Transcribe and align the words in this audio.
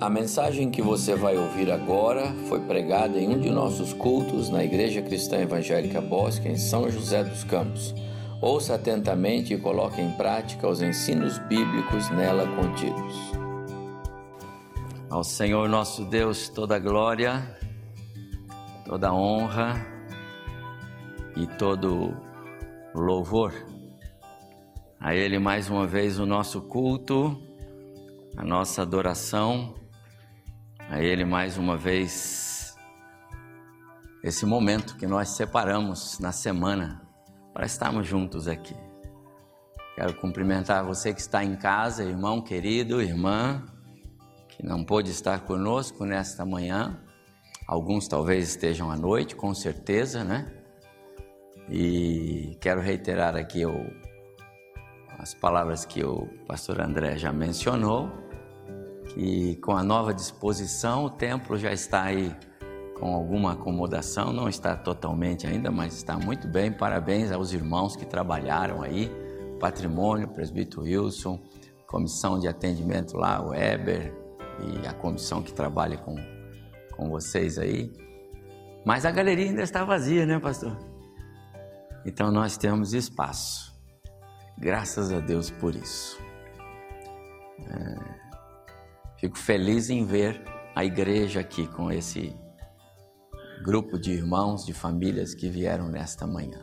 A 0.00 0.10
mensagem 0.10 0.72
que 0.72 0.82
você 0.82 1.14
vai 1.14 1.38
ouvir 1.38 1.70
agora 1.70 2.34
foi 2.48 2.60
pregada 2.60 3.16
em 3.16 3.28
um 3.28 3.38
de 3.38 3.48
nossos 3.48 3.92
cultos 3.92 4.50
na 4.50 4.64
Igreja 4.64 5.00
Cristã 5.00 5.38
Evangélica 5.38 6.00
Bosque, 6.00 6.48
em 6.48 6.56
São 6.56 6.90
José 6.90 7.22
dos 7.22 7.44
Campos. 7.44 7.94
Ouça 8.42 8.74
atentamente 8.74 9.54
e 9.54 9.58
coloque 9.58 10.00
em 10.00 10.10
prática 10.10 10.68
os 10.68 10.82
ensinos 10.82 11.38
bíblicos 11.38 12.10
nela 12.10 12.44
contidos. 12.56 13.14
Ao 15.08 15.22
Senhor 15.22 15.68
nosso 15.68 16.04
Deus 16.04 16.48
toda 16.48 16.76
glória, 16.80 17.56
toda 18.84 19.14
honra 19.14 19.74
e 21.36 21.46
todo 21.56 22.16
louvor. 22.92 23.54
A 24.98 25.14
Ele 25.14 25.38
mais 25.38 25.70
uma 25.70 25.86
vez 25.86 26.18
o 26.18 26.26
nosso 26.26 26.62
culto, 26.62 27.40
a 28.36 28.44
nossa 28.44 28.82
adoração 28.82 29.83
a 30.88 31.00
Ele 31.00 31.24
mais 31.24 31.56
uma 31.56 31.76
vez 31.76 32.76
esse 34.22 34.46
momento 34.46 34.96
que 34.96 35.06
nós 35.06 35.30
separamos 35.30 36.18
na 36.18 36.32
semana 36.32 37.02
para 37.52 37.66
estarmos 37.66 38.06
juntos 38.06 38.48
aqui. 38.48 38.76
Quero 39.94 40.14
cumprimentar 40.14 40.84
você 40.84 41.12
que 41.12 41.20
está 41.20 41.44
em 41.44 41.56
casa, 41.56 42.02
irmão 42.02 42.40
querido, 42.40 43.00
irmã, 43.00 43.64
que 44.48 44.64
não 44.64 44.84
pôde 44.84 45.10
estar 45.10 45.40
conosco 45.40 46.04
nesta 46.04 46.44
manhã. 46.44 47.00
Alguns 47.68 48.08
talvez 48.08 48.48
estejam 48.48 48.90
à 48.90 48.96
noite, 48.96 49.36
com 49.36 49.54
certeza, 49.54 50.24
né? 50.24 50.52
E 51.68 52.58
quero 52.60 52.80
reiterar 52.80 53.36
aqui 53.36 53.64
o, 53.64 53.86
as 55.18 55.32
palavras 55.34 55.84
que 55.84 56.04
o 56.04 56.26
pastor 56.46 56.80
André 56.80 57.16
já 57.16 57.32
mencionou 57.32 58.23
que 59.14 59.56
com 59.56 59.72
a 59.72 59.82
nova 59.82 60.12
disposição 60.12 61.04
o 61.04 61.10
templo 61.10 61.56
já 61.56 61.72
está 61.72 62.02
aí 62.02 62.34
com 62.98 63.14
alguma 63.14 63.52
acomodação, 63.52 64.32
não 64.32 64.48
está 64.48 64.76
totalmente 64.76 65.46
ainda, 65.46 65.70
mas 65.70 65.94
está 65.94 66.18
muito 66.18 66.48
bem. 66.48 66.72
Parabéns 66.72 67.30
aos 67.30 67.52
irmãos 67.52 67.96
que 67.96 68.04
trabalharam 68.04 68.82
aí, 68.82 69.10
patrimônio, 69.60 70.28
presbítero 70.28 70.82
Wilson, 70.82 71.40
comissão 71.86 72.38
de 72.38 72.48
atendimento 72.48 73.16
lá, 73.16 73.40
o 73.40 73.54
Eber 73.54 74.12
e 74.60 74.86
a 74.86 74.92
comissão 74.92 75.42
que 75.42 75.52
trabalha 75.52 75.96
com, 75.96 76.16
com 76.96 77.08
vocês 77.08 77.58
aí. 77.58 77.92
Mas 78.84 79.04
a 79.04 79.10
galeria 79.10 79.46
ainda 79.46 79.62
está 79.62 79.84
vazia, 79.84 80.26
né, 80.26 80.38
pastor? 80.38 80.76
Então 82.04 82.30
nós 82.30 82.56
temos 82.56 82.92
espaço. 82.92 83.72
Graças 84.58 85.12
a 85.12 85.20
Deus 85.20 85.50
por 85.50 85.74
isso. 85.74 86.18
É... 87.60 88.23
Fico 89.24 89.38
feliz 89.38 89.88
em 89.88 90.04
ver 90.04 90.38
a 90.74 90.84
igreja 90.84 91.40
aqui 91.40 91.66
com 91.66 91.90
esse 91.90 92.36
grupo 93.62 93.98
de 93.98 94.12
irmãos, 94.12 94.66
de 94.66 94.74
famílias 94.74 95.34
que 95.34 95.48
vieram 95.48 95.88
nesta 95.88 96.26
manhã. 96.26 96.62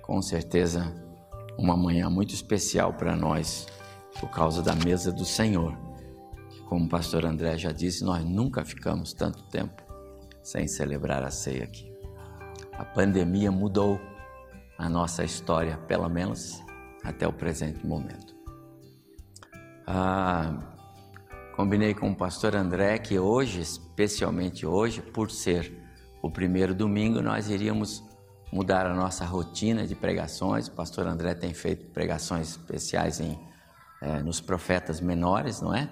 Com 0.00 0.22
certeza, 0.22 0.90
uma 1.58 1.76
manhã 1.76 2.08
muito 2.08 2.32
especial 2.32 2.94
para 2.94 3.14
nós, 3.14 3.66
por 4.18 4.30
causa 4.30 4.62
da 4.62 4.74
mesa 4.74 5.12
do 5.12 5.26
Senhor. 5.26 5.76
Como 6.70 6.86
o 6.86 6.88
pastor 6.88 7.26
André 7.26 7.58
já 7.58 7.70
disse, 7.70 8.02
nós 8.02 8.24
nunca 8.24 8.64
ficamos 8.64 9.12
tanto 9.12 9.42
tempo 9.50 9.82
sem 10.42 10.66
celebrar 10.66 11.22
a 11.22 11.30
ceia 11.30 11.64
aqui. 11.64 11.92
A 12.72 12.84
pandemia 12.86 13.52
mudou 13.52 14.00
a 14.78 14.88
nossa 14.88 15.22
história, 15.22 15.76
pelo 15.86 16.08
menos 16.08 16.62
até 17.04 17.28
o 17.28 17.32
presente 17.34 17.86
momento. 17.86 18.34
Ah, 19.86 20.71
Combinei 21.54 21.92
com 21.92 22.10
o 22.10 22.16
pastor 22.16 22.56
André 22.56 22.98
que 22.98 23.18
hoje, 23.18 23.60
especialmente 23.60 24.64
hoje, 24.64 25.02
por 25.02 25.30
ser 25.30 25.70
o 26.22 26.30
primeiro 26.30 26.74
domingo, 26.74 27.20
nós 27.20 27.50
iríamos 27.50 28.02
mudar 28.50 28.86
a 28.86 28.94
nossa 28.94 29.26
rotina 29.26 29.86
de 29.86 29.94
pregações. 29.94 30.68
O 30.68 30.72
pastor 30.72 31.06
André 31.06 31.34
tem 31.34 31.52
feito 31.52 31.90
pregações 31.90 32.48
especiais 32.48 33.20
em, 33.20 33.38
é, 34.00 34.22
nos 34.22 34.40
profetas 34.40 34.98
menores, 34.98 35.60
não 35.60 35.74
é? 35.74 35.90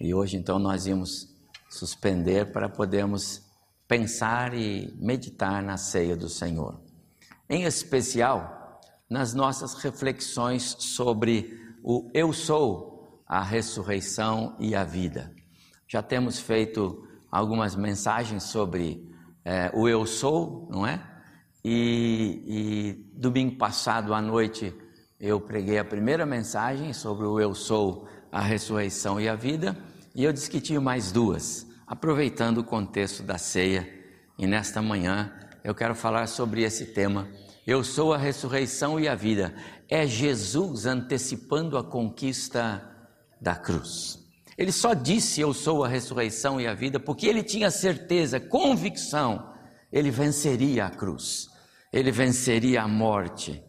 E 0.00 0.14
hoje, 0.14 0.38
então, 0.38 0.58
nós 0.58 0.86
íamos 0.86 1.28
suspender 1.68 2.50
para 2.50 2.66
podermos 2.66 3.42
pensar 3.86 4.54
e 4.54 4.94
meditar 4.98 5.62
na 5.62 5.76
ceia 5.76 6.16
do 6.16 6.28
Senhor. 6.28 6.80
Em 7.50 7.64
especial, 7.64 8.80
nas 9.10 9.34
nossas 9.34 9.74
reflexões 9.74 10.74
sobre 10.78 11.60
o 11.84 12.10
eu 12.14 12.32
sou 12.32 12.95
a 13.26 13.42
ressurreição 13.42 14.56
e 14.58 14.74
a 14.74 14.84
vida. 14.84 15.34
Já 15.88 16.02
temos 16.02 16.38
feito 16.38 17.06
algumas 17.30 17.74
mensagens 17.74 18.44
sobre 18.44 19.10
é, 19.44 19.70
o 19.74 19.88
eu 19.88 20.06
sou, 20.06 20.68
não 20.70 20.86
é? 20.86 21.02
E, 21.64 22.42
e 22.46 23.18
domingo 23.18 23.56
passado 23.56 24.14
à 24.14 24.20
noite 24.20 24.74
eu 25.18 25.40
preguei 25.40 25.78
a 25.78 25.84
primeira 25.84 26.26
mensagem 26.26 26.92
sobre 26.92 27.26
o 27.26 27.40
eu 27.40 27.54
sou, 27.54 28.06
a 28.30 28.40
ressurreição 28.40 29.20
e 29.20 29.28
a 29.28 29.34
vida, 29.34 29.76
e 30.14 30.24
eu 30.24 30.32
disse 30.32 30.50
que 30.50 30.60
tinha 30.60 30.80
mais 30.80 31.10
duas, 31.10 31.66
aproveitando 31.86 32.58
o 32.58 32.64
contexto 32.64 33.22
da 33.22 33.38
ceia. 33.38 33.88
E 34.38 34.46
nesta 34.46 34.82
manhã 34.82 35.32
eu 35.64 35.74
quero 35.74 35.94
falar 35.94 36.26
sobre 36.26 36.62
esse 36.62 36.86
tema. 36.86 37.28
Eu 37.66 37.82
sou 37.82 38.12
a 38.12 38.18
ressurreição 38.18 39.00
e 39.00 39.08
a 39.08 39.14
vida. 39.14 39.54
É 39.88 40.06
Jesus 40.06 40.86
antecipando 40.86 41.76
a 41.76 41.82
conquista 41.82 42.95
da 43.40 43.54
cruz. 43.54 44.18
Ele 44.56 44.72
só 44.72 44.94
disse: 44.94 45.40
Eu 45.40 45.52
sou 45.52 45.84
a 45.84 45.88
ressurreição 45.88 46.60
e 46.60 46.66
a 46.66 46.74
vida, 46.74 46.98
porque 46.98 47.26
ele 47.26 47.42
tinha 47.42 47.70
certeza, 47.70 48.40
convicção, 48.40 49.52
ele 49.92 50.10
venceria 50.10 50.86
a 50.86 50.90
cruz, 50.90 51.48
ele 51.92 52.10
venceria 52.10 52.82
a 52.82 52.88
morte. 52.88 53.62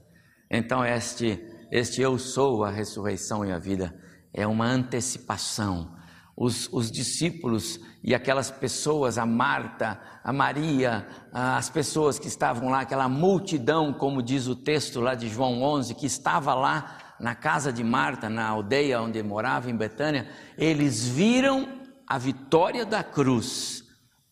Então, 0.50 0.86
este, 0.86 1.44
este 1.72 2.02
Eu 2.02 2.18
sou 2.18 2.64
a 2.64 2.72
ressurreição 2.72 3.46
e 3.46 3.52
a 3.52 3.60
vida 3.60 3.94
é 4.34 4.48
uma 4.48 4.66
antecipação. 4.66 5.96
Os, 6.40 6.72
os 6.72 6.92
discípulos 6.92 7.80
e 8.04 8.14
aquelas 8.14 8.52
pessoas, 8.52 9.18
a 9.18 9.26
Marta, 9.26 10.00
a 10.24 10.32
Maria, 10.32 11.08
as 11.34 11.68
pessoas 11.68 12.20
que 12.20 12.28
estavam 12.28 12.70
lá, 12.70 12.82
aquela 12.82 13.10
multidão, 13.10 13.92
como 13.92 14.22
diz 14.22 14.48
o 14.48 14.56
texto 14.56 15.02
lá 15.02 15.16
de 15.16 15.28
João 15.28 15.64
11, 15.64 15.96
que 15.96 16.06
estava 16.06 16.54
lá 16.54 17.07
na 17.20 17.36
casa 17.36 17.72
de 17.72 17.84
Marta, 17.84 18.30
na 18.30 18.48
aldeia 18.48 19.02
onde 19.02 19.22
morava, 19.24 19.70
em 19.70 19.76
Betânia, 19.76 20.30
eles 20.58 21.08
viram 21.08 21.82
a 22.08 22.18
vitória 22.18 22.86
da 22.86 23.04
cruz 23.04 23.84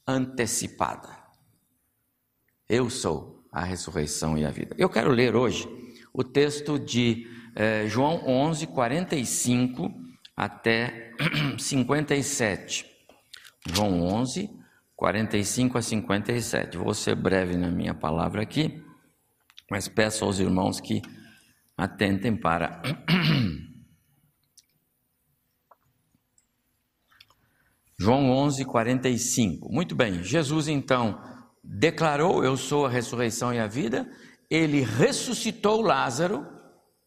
antecipada. 0.07 1.09
Eu 2.69 2.89
sou 2.89 3.43
a 3.51 3.63
ressurreição 3.63 4.37
e 4.37 4.45
a 4.45 4.49
vida. 4.49 4.75
Eu 4.77 4.89
quero 4.89 5.11
ler 5.11 5.35
hoje 5.35 5.67
o 6.13 6.23
texto 6.23 6.79
de 6.79 7.27
eh, 7.55 7.87
João 7.87 8.25
11, 8.25 8.67
45 8.67 9.91
até 10.35 11.11
57. 11.57 12.85
João 13.67 14.01
11, 14.01 14.49
45 14.95 15.77
a 15.77 15.81
57. 15.81 16.77
Vou 16.77 16.93
ser 16.93 17.15
breve 17.15 17.57
na 17.57 17.69
minha 17.69 17.93
palavra 17.93 18.41
aqui, 18.41 18.83
mas 19.69 19.87
peço 19.87 20.25
aos 20.25 20.39
irmãos 20.39 20.79
que 20.79 21.01
atentem 21.77 22.35
para 22.35 22.81
João 27.97 28.29
11, 28.29 28.65
45. 28.65 29.71
Muito 29.71 29.95
bem, 29.95 30.21
Jesus 30.21 30.67
então 30.67 31.21
declarou: 31.63 32.43
Eu 32.43 32.57
sou 32.57 32.85
a 32.85 32.89
ressurreição 32.89 33.53
e 33.53 33.59
a 33.59 33.67
vida. 33.67 34.09
Ele 34.49 34.81
ressuscitou 34.81 35.81
Lázaro, 35.81 36.45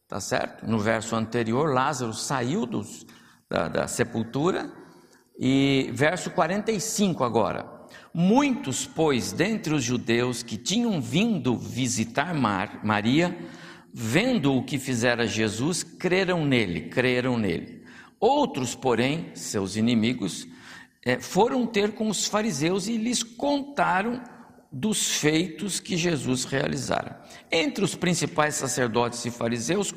tá 0.09 0.19
certo? 0.21 0.67
No 0.67 0.79
verso 0.79 1.15
anterior, 1.15 1.73
Lázaro 1.73 2.13
saiu 2.13 2.67
dos, 2.67 3.07
da, 3.49 3.69
da 3.69 3.87
sepultura. 3.87 4.73
E 5.39 5.91
verso 5.93 6.31
45 6.33 7.23
agora. 7.23 7.79
Muitos, 8.13 8.87
pois, 8.87 9.33
dentre 9.33 9.73
os 9.73 9.85
judeus 9.85 10.43
que 10.43 10.57
tinham 10.57 11.01
vindo 11.01 11.57
visitar 11.57 12.35
Mar, 12.35 12.85
Maria, 12.85 13.39
vendo 13.93 14.55
o 14.55 14.63
que 14.63 14.79
fizera 14.79 15.27
Jesus, 15.27 15.83
creram 15.83 16.45
nele, 16.45 16.83
creram 16.83 17.39
nele. 17.39 17.83
Outros, 18.21 18.75
porém, 18.75 19.31
seus 19.35 19.77
inimigos, 19.77 20.47
eh, 21.05 21.21
foram 21.21 21.67
ter 21.67 21.93
com 21.93 22.09
os 22.09 22.27
fariseus 22.27 22.89
e 22.89 22.97
lhes 22.97 23.23
contaram 23.23 24.23
dos 24.71 25.17
feitos 25.17 25.81
que 25.81 25.97
Jesus 25.97 26.45
realizara. 26.45 27.23
Entre 27.51 27.83
os 27.83 27.95
principais 27.95 28.55
sacerdotes 28.55 29.25
e 29.25 29.31
fariseus, 29.31 29.95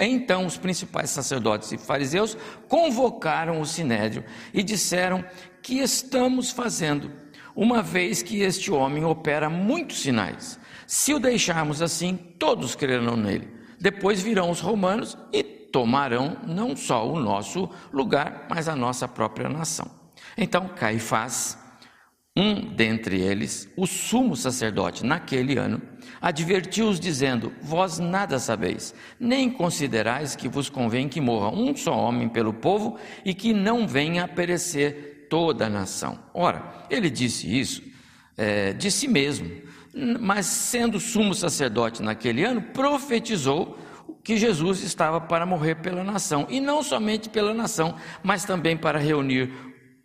então 0.00 0.46
os 0.46 0.56
principais 0.56 1.10
sacerdotes 1.10 1.70
e 1.72 1.78
fariseus 1.78 2.36
convocaram 2.68 3.60
o 3.60 3.66
sinédrio 3.66 4.24
e 4.54 4.62
disseram: 4.62 5.24
Que 5.62 5.80
estamos 5.80 6.50
fazendo, 6.50 7.12
uma 7.54 7.82
vez 7.82 8.22
que 8.22 8.40
este 8.40 8.70
homem 8.70 9.04
opera 9.04 9.50
muitos 9.50 10.00
sinais? 10.00 10.58
Se 10.88 11.12
o 11.12 11.18
deixarmos 11.18 11.82
assim, 11.82 12.16
todos 12.16 12.74
crerão 12.74 13.14
nele. 13.14 13.46
Depois 13.78 14.22
virão 14.22 14.50
os 14.50 14.60
romanos 14.60 15.18
e 15.30 15.42
tomarão 15.42 16.38
não 16.46 16.74
só 16.74 17.06
o 17.06 17.20
nosso 17.20 17.68
lugar, 17.92 18.46
mas 18.48 18.68
a 18.68 18.74
nossa 18.74 19.06
própria 19.06 19.50
nação. 19.50 19.86
Então 20.34 20.66
Caifás, 20.68 21.58
um 22.34 22.74
dentre 22.74 23.20
eles, 23.20 23.68
o 23.76 23.86
sumo 23.86 24.34
sacerdote, 24.34 25.04
naquele 25.04 25.58
ano, 25.58 25.82
advertiu-os, 26.22 26.98
dizendo: 26.98 27.52
Vós 27.60 27.98
nada 27.98 28.38
sabeis, 28.38 28.94
nem 29.20 29.50
considerais 29.50 30.34
que 30.34 30.48
vos 30.48 30.70
convém 30.70 31.06
que 31.06 31.20
morra 31.20 31.50
um 31.50 31.76
só 31.76 31.94
homem 31.94 32.30
pelo 32.30 32.54
povo 32.54 32.98
e 33.26 33.34
que 33.34 33.52
não 33.52 33.86
venha 33.86 34.24
a 34.24 34.28
perecer 34.28 35.26
toda 35.28 35.66
a 35.66 35.70
nação. 35.70 36.18
Ora, 36.32 36.86
ele 36.88 37.10
disse 37.10 37.46
isso 37.46 37.82
é, 38.38 38.72
de 38.72 38.90
si 38.90 39.08
mesmo, 39.08 39.50
mas 40.20 40.46
sendo 40.46 41.00
sumo 41.00 41.34
sacerdote 41.34 42.02
naquele 42.02 42.44
ano, 42.44 42.62
profetizou 42.62 43.78
que 44.22 44.36
Jesus 44.36 44.82
estava 44.82 45.20
para 45.20 45.46
morrer 45.46 45.76
pela 45.76 46.04
nação, 46.04 46.46
e 46.48 46.60
não 46.60 46.82
somente 46.82 47.28
pela 47.28 47.54
nação, 47.54 47.96
mas 48.22 48.44
também 48.44 48.76
para 48.76 48.98
reunir 48.98 49.50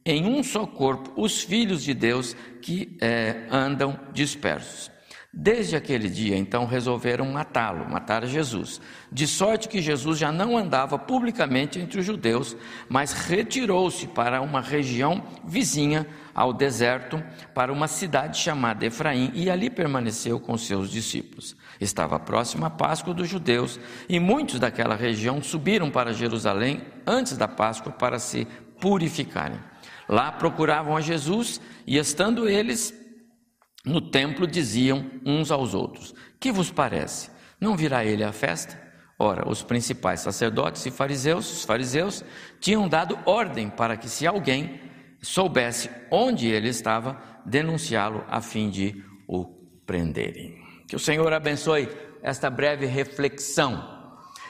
em 0.06 0.26
um 0.26 0.44
só 0.44 0.66
corpo 0.66 1.12
os 1.16 1.42
filhos 1.42 1.84
de 1.84 1.94
Deus 1.94 2.36
que 2.62 2.98
é, 3.02 3.48
andam 3.50 4.00
dispersos. 4.14 4.93
Desde 5.36 5.76
aquele 5.76 6.08
dia, 6.10 6.38
então, 6.38 6.68
resolveram 6.68 7.26
matá-lo, 7.26 7.90
matar 7.90 8.24
Jesus, 8.28 8.80
de 9.12 9.26
sorte 9.26 9.68
que 9.68 9.82
Jesus 9.82 10.20
já 10.20 10.32
não 10.32 10.56
andava 10.56 11.00
publicamente 11.00 11.80
entre 11.80 12.00
os 12.00 12.06
judeus, 12.06 12.56
mas 12.88 13.14
retirou-se 13.14 14.06
para 14.06 14.44
uma 14.44 14.62
região 14.62 15.24
vizinha 15.44 16.06
ao 16.36 16.54
deserto, 16.54 17.20
para 17.52 17.74
uma 17.74 17.88
cidade 17.88 18.38
chamada 18.38 18.86
Efraim, 18.86 19.32
e 19.34 19.50
ali 19.50 19.72
permaneceu 19.72 20.40
com 20.40 20.56
seus 20.56 20.92
discípulos. 20.92 21.56
Estava 21.82 22.20
próxima 22.20 22.68
a 22.68 22.70
Páscoa 22.70 23.12
dos 23.12 23.28
judeus, 23.28 23.80
e 24.08 24.20
muitos 24.20 24.60
daquela 24.60 24.96
região 24.96 25.42
subiram 25.42 25.90
para 25.90 26.14
Jerusalém 26.14 26.84
antes 27.08 27.36
da 27.36 27.48
Páscoa 27.48 27.92
para 27.92 28.20
se 28.20 28.48
purificarem. 28.80 29.60
Lá 30.08 30.32
procuravam 30.32 30.96
a 30.96 31.02
Jesus, 31.02 31.60
e 31.88 31.98
estando 31.98 32.48
eles 32.48 33.03
no 33.86 34.00
templo 34.00 34.48
diziam 34.48 35.10
uns 35.26 35.52
aos 35.52 35.74
outros: 35.74 36.14
Que 36.40 36.52
vos 36.52 36.72
parece? 36.72 37.30
Não 37.60 37.76
virá 37.76 38.06
ele 38.06 38.24
à 38.24 38.32
festa? 38.32 38.82
Ora, 39.18 39.48
os 39.48 39.62
principais 39.62 40.22
sacerdotes 40.22 40.86
e 40.86 40.92
fariseus, 40.92 41.52
os 41.52 41.64
fariseus, 41.64 42.24
tinham 42.60 42.88
dado 42.88 43.18
ordem 43.26 43.70
para 43.70 43.96
que, 43.96 44.10
se 44.10 44.26
alguém 44.26 44.82
soubesse 45.22 45.90
onde 46.12 46.48
ele 46.48 46.68
estava, 46.68 47.22
denunciá-lo 47.46 48.24
a 48.28 48.42
fim 48.42 48.70
de 48.70 49.04
o 49.28 49.46
prenderem. 49.86 50.62
Que 50.88 50.96
o 50.96 51.00
Senhor 51.00 51.32
abençoe 51.32 51.88
esta 52.22 52.50
breve 52.50 52.86
reflexão. 52.86 53.92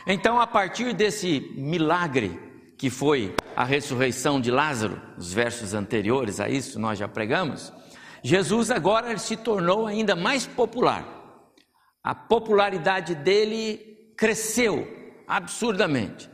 Então, 0.08 0.40
a 0.40 0.48
partir 0.48 0.94
desse 0.94 1.54
milagre 1.56 2.40
que 2.78 2.90
foi 2.90 3.36
a 3.56 3.64
ressurreição 3.64 4.42
de 4.42 4.52
Lázaro, 4.52 5.02
os 5.18 5.32
versos 5.32 5.74
anteriores 5.74 6.40
a 6.40 6.50
isso 6.50 6.80
nós 6.80 7.00
já 7.00 7.08
pregamos, 7.08 7.72
Jesus 8.24 8.72
agora 8.72 9.18
se 9.18 9.36
tornou 9.36 9.86
ainda 9.86 10.16
mais 10.16 10.48
popular. 10.48 11.06
A 12.02 12.16
popularidade 12.16 13.14
dele 13.16 14.14
cresceu 14.18 14.88
absurdamente. 15.28 16.30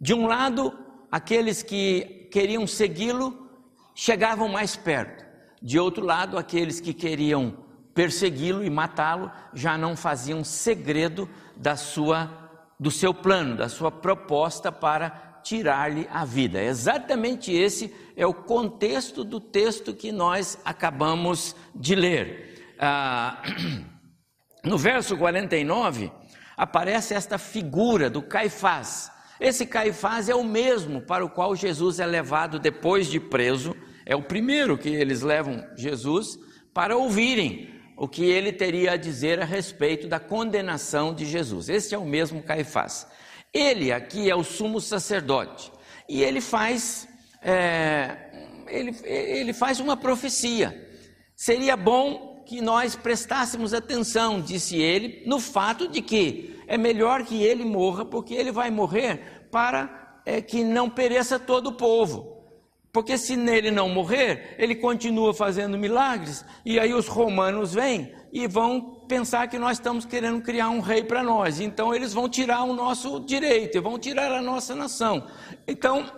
De 0.00 0.14
um 0.14 0.26
lado, 0.26 0.72
aqueles 1.10 1.62
que 1.62 2.28
queriam 2.32 2.66
segui-lo 2.66 3.50
chegavam 3.94 4.48
mais 4.48 4.76
perto. 4.76 5.24
De 5.62 5.78
outro 5.78 6.04
lado, 6.04 6.38
aqueles 6.38 6.80
que 6.80 6.94
queriam 6.94 7.64
persegui-lo 7.94 8.64
e 8.64 8.70
matá-lo 8.70 9.30
já 9.54 9.76
não 9.76 9.96
faziam 9.96 10.42
segredo 10.42 11.28
da 11.56 11.76
sua 11.76 12.46
do 12.78 12.90
seu 12.90 13.14
plano, 13.14 13.56
da 13.56 13.70
sua 13.70 13.90
proposta 13.90 14.70
para 14.70 15.25
tirar-lhe 15.46 16.08
a 16.10 16.24
vida. 16.24 16.60
Exatamente 16.60 17.52
esse 17.52 17.94
é 18.16 18.26
o 18.26 18.34
contexto 18.34 19.22
do 19.22 19.38
texto 19.38 19.94
que 19.94 20.10
nós 20.10 20.58
acabamos 20.64 21.54
de 21.72 21.94
ler. 21.94 22.74
Ah, 22.80 23.40
no 24.64 24.76
verso 24.76 25.16
49, 25.16 26.10
aparece 26.56 27.14
esta 27.14 27.38
figura 27.38 28.10
do 28.10 28.20
Caifás. 28.22 29.08
Esse 29.38 29.64
Caifás 29.64 30.28
é 30.28 30.34
o 30.34 30.42
mesmo 30.42 31.00
para 31.00 31.24
o 31.24 31.30
qual 31.30 31.54
Jesus 31.54 32.00
é 32.00 32.06
levado 32.06 32.58
depois 32.58 33.06
de 33.06 33.20
preso, 33.20 33.76
é 34.04 34.16
o 34.16 34.22
primeiro 34.22 34.76
que 34.76 34.88
eles 34.88 35.22
levam 35.22 35.64
Jesus 35.76 36.40
para 36.74 36.96
ouvirem 36.96 37.72
o 37.96 38.08
que 38.08 38.24
ele 38.24 38.52
teria 38.52 38.92
a 38.92 38.96
dizer 38.96 39.40
a 39.40 39.44
respeito 39.44 40.08
da 40.08 40.18
condenação 40.18 41.14
de 41.14 41.24
Jesus. 41.24 41.68
Este 41.68 41.94
é 41.94 41.98
o 41.98 42.04
mesmo 42.04 42.42
Caifás. 42.42 43.06
Ele 43.52 43.92
aqui 43.92 44.30
é 44.30 44.34
o 44.34 44.44
sumo 44.44 44.80
sacerdote 44.80 45.72
e 46.08 46.22
ele 46.22 46.40
faz, 46.40 47.08
é, 47.42 48.16
ele, 48.68 48.96
ele 49.04 49.52
faz 49.52 49.80
uma 49.80 49.96
profecia. 49.96 50.88
Seria 51.34 51.76
bom 51.76 52.42
que 52.46 52.60
nós 52.60 52.94
prestássemos 52.94 53.74
atenção, 53.74 54.40
disse 54.40 54.76
ele, 54.76 55.22
no 55.26 55.40
fato 55.40 55.88
de 55.88 56.00
que 56.00 56.56
é 56.66 56.78
melhor 56.78 57.24
que 57.24 57.42
ele 57.42 57.64
morra, 57.64 58.04
porque 58.04 58.34
ele 58.34 58.52
vai 58.52 58.70
morrer 58.70 59.48
para 59.50 60.20
é, 60.24 60.40
que 60.40 60.62
não 60.62 60.88
pereça 60.88 61.38
todo 61.38 61.68
o 61.68 61.72
povo. 61.72 62.35
Porque 62.96 63.18
se 63.18 63.36
nele 63.36 63.70
não 63.70 63.90
morrer, 63.90 64.56
ele 64.56 64.74
continua 64.74 65.34
fazendo 65.34 65.76
milagres, 65.76 66.42
e 66.64 66.80
aí 66.80 66.94
os 66.94 67.06
romanos 67.06 67.74
vêm 67.74 68.10
e 68.32 68.48
vão 68.48 69.04
pensar 69.06 69.48
que 69.48 69.58
nós 69.58 69.76
estamos 69.76 70.06
querendo 70.06 70.40
criar 70.40 70.70
um 70.70 70.80
rei 70.80 71.04
para 71.04 71.22
nós. 71.22 71.60
Então 71.60 71.94
eles 71.94 72.14
vão 72.14 72.26
tirar 72.26 72.62
o 72.62 72.72
nosso 72.72 73.20
direito, 73.20 73.82
vão 73.82 73.98
tirar 73.98 74.32
a 74.32 74.40
nossa 74.40 74.74
nação. 74.74 75.28
Então, 75.68 76.10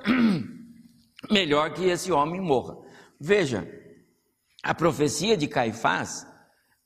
melhor 1.28 1.74
que 1.74 1.84
esse 1.86 2.12
homem 2.12 2.40
morra. 2.40 2.76
Veja, 3.20 3.68
a 4.62 4.72
profecia 4.72 5.36
de 5.36 5.48
Caifás, 5.48 6.24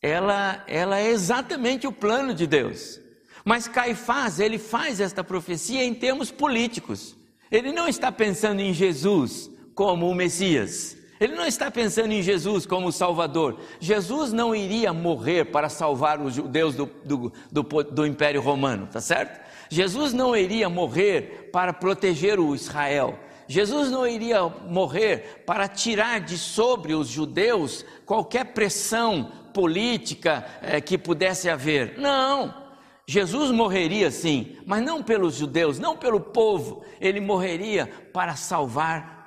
ela, 0.00 0.65
ela 0.67 0.99
é 1.00 1.11
exatamente 1.11 1.87
o 1.87 1.93
plano 1.93 2.33
de 2.33 2.47
Deus. 2.47 2.99
Mas 3.45 3.69
Caifás, 3.69 4.41
ele 4.41 4.56
faz 4.56 5.00
esta 5.00 5.23
profecia 5.23 5.85
em 5.85 5.93
termos 5.93 6.31
políticos. 6.31 7.15
Ele 7.50 7.73
não 7.73 7.87
está 7.87 8.11
pensando 8.11 8.62
em 8.62 8.73
Jesus 8.73 9.51
como 9.75 10.09
o 10.09 10.15
Messias. 10.15 10.97
Ele 11.23 11.37
não 11.37 11.47
está 11.47 11.71
pensando 11.71 12.13
em 12.13 12.21
Jesus 12.21 12.67
como 12.67 12.91
Salvador. 12.91 13.61
Jesus 13.79 14.33
não 14.33 14.55
iria 14.55 14.93
morrer 14.93 15.45
para 15.47 15.69
salvar 15.69 16.21
os 16.21 16.35
judeus 16.35 16.75
do, 16.75 16.87
do, 17.05 17.33
do, 17.50 17.62
do 17.62 18.07
Império 18.07 18.41
Romano, 18.41 18.88
tá 18.88 19.00
certo? 19.00 19.41
Jesus 19.69 20.12
não 20.12 20.37
iria 20.37 20.69
morrer 20.69 21.50
para 21.52 21.73
proteger 21.73 22.41
o 22.41 22.55
Israel. 22.55 23.19
Jesus 23.47 23.91
não 23.91 24.07
iria 24.07 24.49
morrer 24.49 25.45
para 25.47 25.69
tirar 25.69 26.21
de 26.21 26.37
sobre 26.37 26.93
os 26.93 27.07
judeus 27.07 27.85
qualquer 28.05 28.47
pressão 28.47 29.31
política 29.55 30.45
eh, 30.61 30.81
que 30.81 30.99
pudesse 30.99 31.49
haver. 31.49 31.99
Não. 31.99 32.62
Jesus 33.07 33.50
morreria 33.50 34.11
sim, 34.11 34.57
mas 34.67 34.83
não 34.83 35.02
pelos 35.02 35.37
judeus, 35.37 35.79
não 35.79 35.97
pelo 35.97 36.19
povo. 36.19 36.83
Ele 37.00 37.21
morreria 37.21 37.87
para 38.12 38.35
salvar 38.35 39.22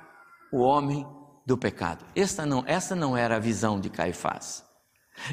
o 0.52 0.60
homem 0.60 1.06
do 1.44 1.56
pecado. 1.56 2.04
Esta 2.14 2.44
não, 2.44 2.64
essa 2.66 2.94
não 2.94 3.16
era 3.16 3.36
a 3.36 3.40
visão 3.40 3.80
de 3.80 3.88
Caifás. 3.88 4.64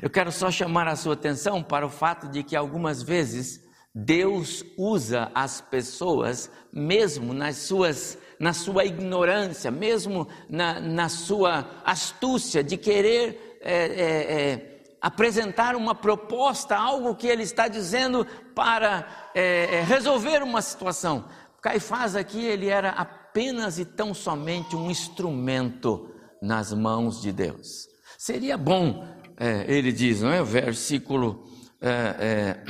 Eu 0.02 0.10
quero 0.10 0.32
só 0.32 0.50
chamar 0.50 0.88
a 0.88 0.96
sua 0.96 1.14
atenção 1.14 1.62
para 1.62 1.86
o 1.86 1.90
fato 1.90 2.30
de 2.30 2.44
que 2.44 2.56
algumas 2.56 3.02
vezes 3.02 3.62
Deus 3.94 4.64
usa 4.78 5.32
as 5.36 5.62
pessoas, 5.62 6.50
mesmo 6.72 7.34
nas 7.34 7.58
suas, 7.58 8.18
na 8.40 8.54
sua 8.54 8.86
ignorância, 8.86 9.70
mesmo 9.70 10.28
na, 10.50 10.80
na 10.80 11.10
sua 11.10 11.70
astúcia 11.86 12.64
de 12.64 12.76
querer 12.76 13.60
é, 13.62 13.76
é, 13.76 14.52
é, 14.52 14.84
apresentar 15.00 15.76
uma 15.76 15.94
proposta, 15.94 16.76
algo 16.76 17.16
que 17.16 17.28
ele 17.28 17.44
está 17.44 17.68
dizendo 17.68 18.26
para 18.56 19.08
é, 19.36 19.76
é, 19.76 19.82
resolver 19.84 20.42
uma 20.42 20.62
situação. 20.62 21.26
Caifás 21.62 22.16
aqui 22.16 22.44
ele 22.44 22.70
era 22.70 22.90
apenas 23.34 23.80
e 23.80 23.86
tão 23.86 24.14
somente 24.14 24.76
um 24.76 24.92
instrumento 24.92 26.08
nas 26.40 26.72
mãos 26.72 27.20
de 27.20 27.32
Deus. 27.32 27.88
Seria 28.16 28.56
bom, 28.56 29.04
é, 29.36 29.66
ele 29.68 29.92
diz, 29.92 30.22
não 30.22 30.32
é? 30.32 30.44
Versículo 30.44 31.44
é, 31.82 32.62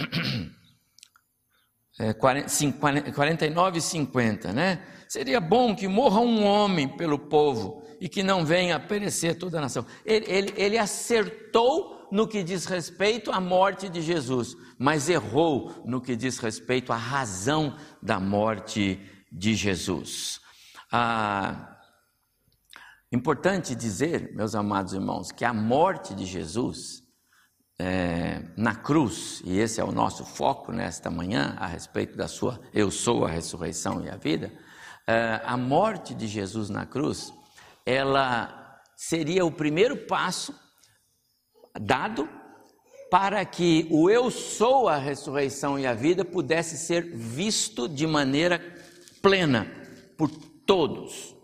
é, 2.00 2.13
49 2.13 3.77
e 3.77 3.82
50, 3.82 4.53
né? 4.53 4.82
Seria 5.10 5.41
bom 5.41 5.75
que 5.75 5.86
morra 5.86 6.22
um 6.22 6.46
homem 6.46 6.88
pelo 6.88 7.20
povo 7.20 7.84
e 8.00 8.08
que 8.08 8.24
não 8.24 8.46
venha 8.46 8.77
a 8.77 8.79
perecer 8.79 9.38
toda 9.38 9.58
a 9.58 9.62
nação. 9.62 9.86
Ele, 10.05 10.25
ele, 10.29 10.53
ele 10.55 10.77
acertou 10.77 12.08
no 12.10 12.25
que 12.25 12.41
diz 12.41 12.65
respeito 12.65 13.34
à 13.34 13.41
morte 13.41 13.89
de 13.89 14.01
Jesus, 14.01 14.55
mas 14.79 15.10
errou 15.10 15.74
no 15.84 16.00
que 16.00 16.15
diz 16.15 16.38
respeito 16.38 16.93
à 16.93 16.96
razão 16.96 17.75
da 18.01 18.17
morte 18.17 18.98
de 19.29 19.55
Jesus. 19.55 20.41
Ah, 20.96 21.80
importante 23.12 23.74
dizer, 23.74 24.32
meus 24.36 24.54
amados 24.54 24.94
irmãos, 24.94 25.32
que 25.32 25.44
a 25.44 25.52
morte 25.52 26.14
de 26.14 26.24
Jesus 26.24 27.02
é, 27.80 28.44
na 28.56 28.76
cruz, 28.76 29.42
e 29.44 29.58
esse 29.58 29.82
é 29.82 29.84
o 29.84 29.92
nosso 29.92 30.24
foco 30.24 30.72
nesta 30.72 31.10
manhã, 31.10 31.56
a 31.58 31.66
respeito 31.66 32.16
da 32.16 32.28
sua 32.28 32.62
Eu 32.72 32.92
sou 32.92 33.26
a 33.26 33.30
ressurreição 33.32 34.06
e 34.06 34.10
a 34.12 34.18
vida, 34.18 34.54
é, 35.08 35.42
a 35.44 35.58
morte 35.58 36.14
de 36.14 36.28
Jesus 36.28 36.70
na 36.70 36.86
cruz, 36.86 37.34
ela 37.84 38.80
seria 38.96 39.44
o 39.44 39.52
primeiro 39.52 40.06
passo 40.06 40.54
dado 41.82 42.30
para 43.10 43.44
que 43.46 43.88
o 43.90 44.12
Eu 44.12 44.30
sou 44.30 44.88
a 44.88 44.98
ressurreição 44.98 45.80
e 45.80 45.88
a 45.88 45.96
vida 45.96 46.24
pudesse 46.24 46.78
ser 46.78 47.16
visto 47.16 47.90
de 47.90 48.06
maneira 48.06 48.62
plena 49.24 49.66
por 50.16 50.53
todos. 50.65 51.36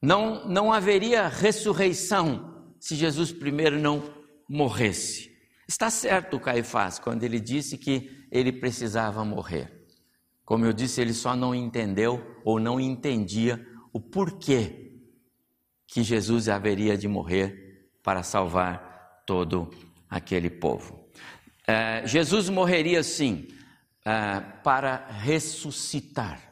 Não, 0.00 0.46
não 0.48 0.72
haveria 0.72 1.28
ressurreição 1.28 2.74
se 2.80 2.96
Jesus 2.96 3.32
primeiro 3.32 3.78
não 3.78 4.02
morresse. 4.48 5.30
Está 5.68 5.88
certo 5.88 6.36
o 6.36 6.40
Caifás 6.40 6.98
quando 6.98 7.22
ele 7.22 7.38
disse 7.38 7.78
que 7.78 8.26
ele 8.30 8.52
precisava 8.52 9.24
morrer. 9.24 9.86
Como 10.44 10.66
eu 10.66 10.72
disse, 10.72 11.00
ele 11.00 11.14
só 11.14 11.36
não 11.36 11.54
entendeu 11.54 12.40
ou 12.44 12.58
não 12.58 12.80
entendia 12.80 13.64
o 13.92 14.00
porquê 14.00 14.92
que 15.86 16.02
Jesus 16.02 16.48
haveria 16.48 16.96
de 16.96 17.06
morrer 17.06 17.88
para 18.02 18.22
salvar 18.22 19.22
todo 19.26 19.70
aquele 20.10 20.50
povo. 20.50 21.08
É, 21.66 22.04
Jesus 22.06 22.48
morreria 22.48 23.02
sim 23.02 23.46
é, 24.04 24.40
para 24.64 25.06
ressuscitar. 25.06 26.51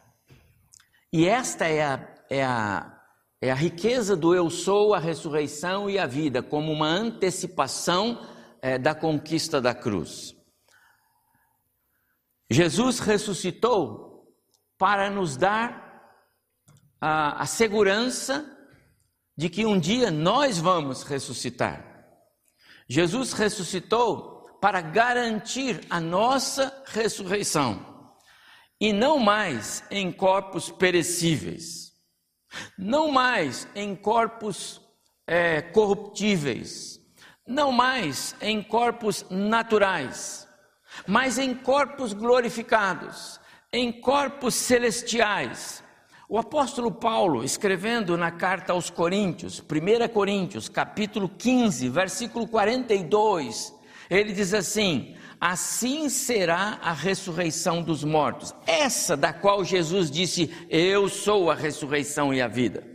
E 1.12 1.26
esta 1.26 1.66
é 1.66 1.82
a, 1.82 2.14
é 2.28 2.44
a 2.44 3.00
é 3.42 3.50
a 3.50 3.54
riqueza 3.54 4.14
do 4.14 4.34
eu 4.34 4.50
sou, 4.50 4.92
a 4.92 4.98
ressurreição 4.98 5.88
e 5.88 5.98
a 5.98 6.06
vida, 6.06 6.42
como 6.42 6.70
uma 6.70 6.86
antecipação 6.86 8.20
é, 8.60 8.76
da 8.76 8.94
conquista 8.94 9.62
da 9.62 9.74
cruz. 9.74 10.36
Jesus 12.50 12.98
ressuscitou 12.98 14.28
para 14.76 15.08
nos 15.08 15.38
dar 15.38 16.12
a, 17.00 17.42
a 17.42 17.46
segurança 17.46 18.44
de 19.34 19.48
que 19.48 19.64
um 19.64 19.80
dia 19.80 20.10
nós 20.10 20.58
vamos 20.58 21.02
ressuscitar. 21.02 21.82
Jesus 22.86 23.32
ressuscitou 23.32 24.50
para 24.60 24.82
garantir 24.82 25.80
a 25.88 25.98
nossa 25.98 26.82
ressurreição 26.88 27.89
e 28.80 28.92
não 28.92 29.18
mais 29.18 29.84
em 29.90 30.10
corpos 30.10 30.70
perecíveis 30.70 31.90
não 32.76 33.10
mais 33.10 33.68
em 33.74 33.94
corpos 33.94 34.80
é, 35.26 35.60
corruptíveis, 35.62 37.00
não 37.46 37.72
mais 37.72 38.34
em 38.40 38.62
corpos 38.62 39.24
naturais, 39.30 40.48
mas 41.06 41.38
em 41.38 41.54
corpos 41.54 42.12
glorificados, 42.12 43.40
em 43.72 43.92
corpos 43.92 44.54
celestiais. 44.54 45.82
O 46.28 46.38
apóstolo 46.38 46.92
Paulo, 46.92 47.42
escrevendo 47.42 48.16
na 48.16 48.30
carta 48.30 48.72
aos 48.72 48.88
Coríntios, 48.88 49.60
1 49.60 50.08
Coríntios, 50.12 50.68
capítulo 50.68 51.28
15, 51.28 51.88
versículo 51.88 52.46
42, 52.46 53.74
ele 54.08 54.32
diz 54.32 54.54
assim: 54.54 55.16
assim 55.40 56.08
será 56.10 56.78
a 56.82 56.92
ressurreição 56.92 57.82
dos 57.82 58.04
mortos. 58.04 58.54
Essa 58.66 59.16
da 59.16 59.32
qual 59.32 59.64
Jesus 59.64 60.10
disse: 60.10 60.50
Eu 60.68 61.08
sou 61.08 61.50
a 61.50 61.54
ressurreição 61.54 62.34
e 62.34 62.42
a 62.42 62.48
vida. 62.48 62.86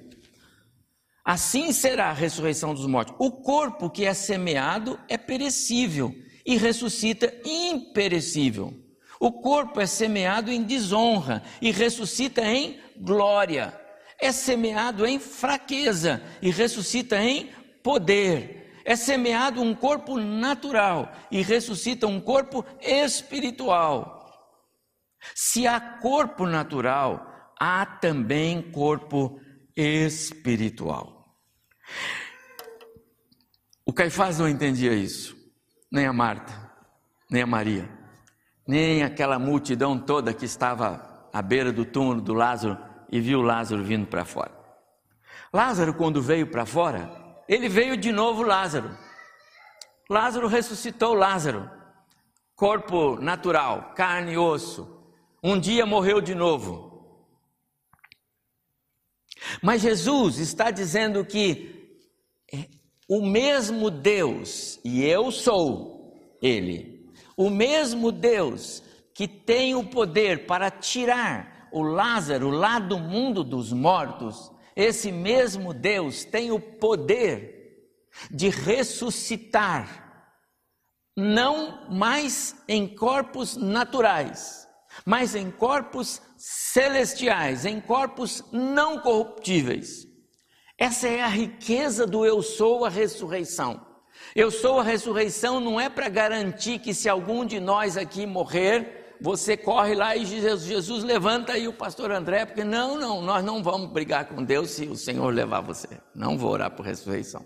Assim 1.25 1.71
será 1.73 2.09
a 2.09 2.13
ressurreição 2.13 2.75
dos 2.75 2.85
mortos. 2.85 3.15
O 3.17 3.31
corpo 3.31 3.89
que 3.89 4.05
é 4.05 4.13
semeado 4.13 4.99
é 5.09 5.17
perecível 5.17 6.13
e 6.45 6.55
ressuscita 6.55 7.33
imperecível. 7.43 8.71
O 9.19 9.31
corpo 9.31 9.81
é 9.81 9.87
semeado 9.87 10.51
em 10.51 10.61
desonra 10.61 11.41
e 11.59 11.71
ressuscita 11.71 12.45
em 12.45 12.79
glória. 12.97 13.73
É 14.19 14.31
semeado 14.31 15.05
em 15.05 15.19
fraqueza 15.19 16.21
e 16.41 16.51
ressuscita 16.51 17.17
em 17.19 17.49
poder 17.81 18.64
é 18.85 18.95
semeado 18.95 19.61
um 19.61 19.73
corpo 19.73 20.19
natural 20.19 21.11
e 21.31 21.41
ressuscita 21.41 22.05
um 22.05 22.21
corpo 22.21 22.63
espiritual. 22.79 24.13
Se 25.33 25.65
há 25.65 25.79
corpo 25.79 26.45
natural, 26.45 27.53
há 27.59 27.83
também 27.83 28.61
corpo 28.71 29.41
espiritual. 29.75 31.25
O 33.83 33.91
Caifás 33.91 34.37
não 34.37 34.47
entendia 34.47 34.93
isso, 34.93 35.35
nem 35.91 36.05
a 36.05 36.13
Marta, 36.13 36.53
nem 37.29 37.41
a 37.41 37.47
Maria, 37.47 37.89
nem 38.67 39.03
aquela 39.03 39.39
multidão 39.39 39.97
toda 39.97 40.33
que 40.33 40.45
estava 40.45 41.27
à 41.33 41.41
beira 41.41 41.71
do 41.71 41.85
túmulo 41.85 42.21
do 42.21 42.33
Lázaro 42.33 42.77
e 43.11 43.19
viu 43.19 43.41
Lázaro 43.41 43.83
vindo 43.83 44.05
para 44.05 44.25
fora. 44.25 44.51
Lázaro, 45.51 45.93
quando 45.93 46.21
veio 46.21 46.47
para 46.47 46.65
fora, 46.65 47.24
ele 47.47 47.69
veio 47.69 47.95
de 47.95 48.11
novo 48.11 48.43
Lázaro. 48.43 48.97
Lázaro 50.09 50.47
ressuscitou 50.47 51.13
Lázaro, 51.13 51.69
corpo 52.55 53.19
natural, 53.19 53.93
carne 53.95 54.33
e 54.33 54.37
osso. 54.37 55.03
Um 55.43 55.59
dia 55.59 55.85
morreu 55.85 56.21
de 56.21 56.33
novo. 56.33 56.95
Mas 59.61 59.81
Jesus 59.81 60.39
está 60.39 60.71
dizendo 60.71 61.23
que 61.25 61.99
é, 62.51 62.67
o 63.07 63.25
mesmo 63.25 63.91
Deus, 63.91 64.79
e 64.83 65.03
eu 65.03 65.31
sou 65.31 66.13
Ele, 66.41 67.11
o 67.37 67.49
mesmo 67.49 68.11
Deus 68.11 68.83
que 69.13 69.27
tem 69.27 69.75
o 69.75 69.83
poder 69.83 70.45
para 70.45 70.69
tirar 70.69 71.69
o 71.71 71.81
Lázaro 71.81 72.49
lá 72.49 72.79
do 72.79 72.99
mundo 72.99 73.43
dos 73.43 73.71
mortos, 73.71 74.51
esse 74.75 75.11
mesmo 75.11 75.73
Deus 75.73 76.25
tem 76.25 76.51
o 76.51 76.59
poder 76.59 77.55
de 78.29 78.49
ressuscitar, 78.49 80.03
não 81.15 81.89
mais 81.89 82.55
em 82.67 82.87
corpos 82.87 83.55
naturais, 83.55 84.67
mas 85.05 85.35
em 85.35 85.49
corpos 85.49 86.21
celestiais, 86.37 87.65
em 87.65 87.79
corpos 87.79 88.43
não 88.51 88.99
corruptíveis. 88.99 90.05
Essa 90.77 91.07
é 91.07 91.21
a 91.21 91.27
riqueza 91.27 92.05
do 92.05 92.25
eu 92.25 92.41
sou 92.41 92.83
a 92.83 92.89
ressurreição. 92.89 93.85
Eu 94.35 94.51
sou 94.51 94.79
a 94.79 94.83
ressurreição 94.83 95.59
não 95.59 95.79
é 95.79 95.87
para 95.89 96.09
garantir 96.09 96.79
que 96.79 96.93
se 96.93 97.07
algum 97.07 97.45
de 97.45 97.59
nós 97.59 97.95
aqui 97.95 98.25
morrer, 98.25 98.94
você 99.21 99.55
corre 99.55 99.95
lá 99.95 100.15
e 100.15 100.25
Jesus, 100.25 100.63
Jesus 100.63 101.03
levanta 101.03 101.53
aí 101.53 101.67
o 101.67 101.73
pastor 101.73 102.11
André, 102.11 102.45
porque 102.45 102.63
não, 102.63 102.97
não, 102.97 103.21
nós 103.21 103.43
não 103.43 103.63
vamos 103.63 103.91
brigar 103.91 104.25
com 104.25 104.43
Deus 104.43 104.71
se 104.71 104.85
o 104.85 104.95
Senhor 104.95 105.33
levar 105.33 105.61
você. 105.61 105.87
Não 106.13 106.37
vou 106.37 106.51
orar 106.51 106.71
por 106.71 106.85
ressurreição. 106.85 107.45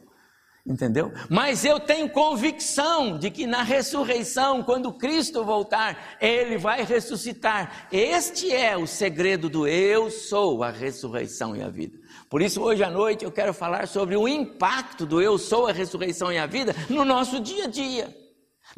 Entendeu? 0.69 1.11
Mas 1.29 1.65
eu 1.65 1.79
tenho 1.79 2.09
convicção 2.09 3.17
de 3.17 3.31
que 3.31 3.47
na 3.47 3.63
ressurreição, 3.63 4.61
quando 4.61 4.93
Cristo 4.93 5.43
voltar, 5.43 6.17
ele 6.21 6.57
vai 6.57 6.83
ressuscitar. 6.83 7.87
Este 7.91 8.53
é 8.53 8.77
o 8.77 8.85
segredo 8.85 9.49
do 9.49 9.67
eu 9.67 10.11
sou 10.11 10.61
a 10.61 10.69
ressurreição 10.69 11.55
e 11.55 11.63
a 11.63 11.69
vida. 11.69 11.97
Por 12.29 12.41
isso, 12.41 12.61
hoje 12.61 12.83
à 12.83 12.89
noite, 12.89 13.25
eu 13.25 13.31
quero 13.31 13.53
falar 13.53 13.87
sobre 13.87 14.15
o 14.15 14.27
impacto 14.27 15.05
do 15.07 15.21
eu 15.21 15.37
sou 15.39 15.65
a 15.65 15.71
ressurreição 15.71 16.31
e 16.31 16.37
a 16.37 16.45
vida 16.45 16.75
no 16.89 17.03
nosso 17.03 17.39
dia 17.39 17.63
a 17.63 17.67
dia. 17.67 18.18